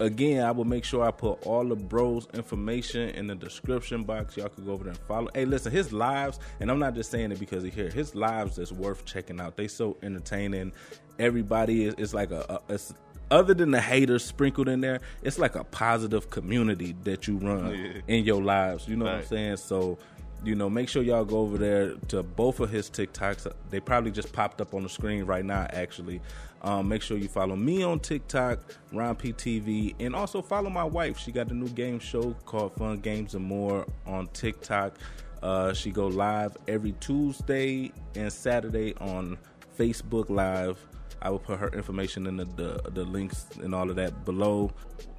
again, 0.00 0.44
I 0.44 0.50
will 0.50 0.64
make 0.64 0.84
sure 0.84 1.04
I 1.04 1.10
put 1.10 1.46
all 1.46 1.64
the 1.64 1.76
bros 1.76 2.28
information 2.34 3.10
in 3.10 3.26
the 3.26 3.34
description 3.34 4.04
box. 4.04 4.36
Y'all 4.36 4.48
can 4.48 4.64
go 4.64 4.72
over 4.72 4.84
there 4.84 4.92
and 4.92 5.02
follow. 5.02 5.28
Hey, 5.34 5.44
listen, 5.44 5.72
his 5.72 5.92
lives, 5.92 6.38
and 6.60 6.70
I'm 6.70 6.78
not 6.78 6.94
just 6.94 7.10
saying 7.10 7.32
it 7.32 7.40
because 7.40 7.62
he's 7.64 7.74
here. 7.74 7.90
His 7.90 8.14
lives 8.14 8.58
is 8.58 8.72
worth 8.72 9.04
checking 9.04 9.40
out. 9.40 9.56
They 9.56 9.68
so 9.68 9.96
entertaining. 10.02 10.72
Everybody 11.18 11.86
is 11.86 11.94
it's 11.96 12.14
like 12.14 12.30
a, 12.30 12.44
a 12.48 12.74
it's, 12.74 12.94
other 13.30 13.54
than 13.54 13.70
the 13.70 13.80
haters 13.80 14.24
sprinkled 14.24 14.68
in 14.68 14.80
there, 14.80 15.00
it's 15.22 15.38
like 15.38 15.54
a 15.56 15.64
positive 15.64 16.30
community 16.30 16.94
that 17.04 17.26
you 17.26 17.36
run 17.38 17.70
Yeah. 17.74 18.00
in 18.08 18.24
your 18.24 18.42
lives. 18.42 18.86
You 18.88 18.96
know 18.96 19.06
what 19.06 19.14
I'm 19.14 19.24
saying? 19.24 19.56
So, 19.58 19.98
you 20.44 20.54
know, 20.54 20.68
make 20.68 20.88
sure 20.88 21.02
y'all 21.02 21.24
go 21.24 21.38
over 21.38 21.56
there 21.58 21.94
to 22.08 22.22
both 22.22 22.60
of 22.60 22.70
his 22.70 22.90
TikToks. 22.90 23.50
They 23.70 23.80
probably 23.80 24.10
just 24.10 24.32
popped 24.32 24.60
up 24.60 24.74
on 24.74 24.82
the 24.82 24.88
screen 24.88 25.24
right 25.24 25.44
now, 25.44 25.66
actually. 25.70 26.20
Um, 26.62 26.88
make 26.88 27.02
sure 27.02 27.18
you 27.18 27.28
follow 27.28 27.56
me 27.56 27.82
on 27.82 28.00
TikTok, 28.00 28.58
Ron 28.92 29.16
PTV, 29.16 29.94
and 30.00 30.14
also 30.14 30.40
follow 30.40 30.70
my 30.70 30.84
wife. 30.84 31.18
She 31.18 31.30
got 31.32 31.50
a 31.50 31.54
new 31.54 31.68
game 31.68 31.98
show 31.98 32.32
called 32.46 32.74
Fun 32.76 32.98
Games 33.00 33.34
and 33.34 33.44
More 33.44 33.86
on 34.06 34.28
TikTok. 34.28 34.96
Uh, 35.42 35.74
she 35.74 35.90
go 35.90 36.06
live 36.06 36.56
every 36.66 36.92
Tuesday 37.00 37.92
and 38.14 38.32
Saturday 38.32 38.94
on 39.00 39.36
Facebook 39.78 40.30
Live. 40.30 40.78
I 41.24 41.30
will 41.30 41.38
put 41.38 41.58
her 41.58 41.68
information 41.68 42.26
in 42.26 42.36
the, 42.36 42.44
the 42.44 42.90
the 42.90 43.04
links 43.04 43.46
and 43.62 43.74
all 43.74 43.88
of 43.88 43.96
that 43.96 44.26
below. 44.26 44.70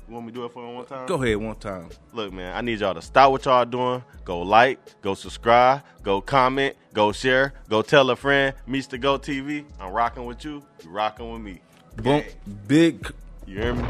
You 0.08 0.14
want 0.14 0.28
me 0.28 0.32
to 0.34 0.36
do 0.38 0.46
it 0.46 0.52
for 0.52 0.72
one 0.72 0.86
time? 0.86 1.08
Go 1.08 1.16
ahead 1.16 1.38
one 1.38 1.56
time. 1.56 1.90
Look, 2.14 2.32
man, 2.32 2.56
I 2.56 2.62
need 2.62 2.80
y'all 2.80 2.94
to 2.94 3.02
stop 3.02 3.32
what 3.32 3.44
y'all 3.46 3.66
doing. 3.66 4.04
Go 4.24 4.44
like, 4.44 5.02
go 5.02 5.16
subscribe, 5.16 5.82
go 6.04 6.22
comment, 6.22 6.76
go 6.94 7.12
share, 7.12 7.54
go 7.70 7.82
tell 7.82 8.08
a 8.12 8.16
friend. 8.16 8.54
Meets 8.68 8.86
the 8.86 9.00
Go 9.00 9.18
TV, 9.18 9.66
I'm 9.80 9.92
rocking 9.92 10.26
with 10.26 10.46
you. 10.46 10.62
You 10.84 10.92
rocking 10.92 11.32
with 11.32 11.42
me. 11.42 11.60
Boom, 11.96 12.24
big. 12.68 13.12
You 13.48 13.60
hear 13.60 13.74
me? 13.74 13.84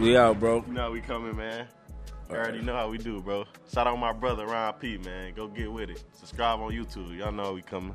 We 0.00 0.18
out, 0.18 0.38
bro. 0.38 0.62
You 0.66 0.72
know 0.74 0.90
we 0.90 1.00
coming, 1.00 1.34
man. 1.34 1.66
You 2.28 2.36
already 2.36 2.60
know 2.60 2.74
how 2.74 2.90
we 2.90 2.98
do, 2.98 3.22
bro. 3.22 3.44
Shout 3.72 3.86
out 3.86 3.98
my 3.98 4.12
brother 4.12 4.44
Ron 4.46 4.74
P, 4.74 4.98
man. 4.98 5.32
Go 5.34 5.46
get 5.46 5.72
with 5.72 5.88
it. 5.88 6.02
Subscribe 6.12 6.60
on 6.60 6.72
YouTube. 6.72 7.16
Y'all 7.16 7.32
know 7.32 7.44
how 7.44 7.52
we 7.54 7.62
coming. 7.62 7.94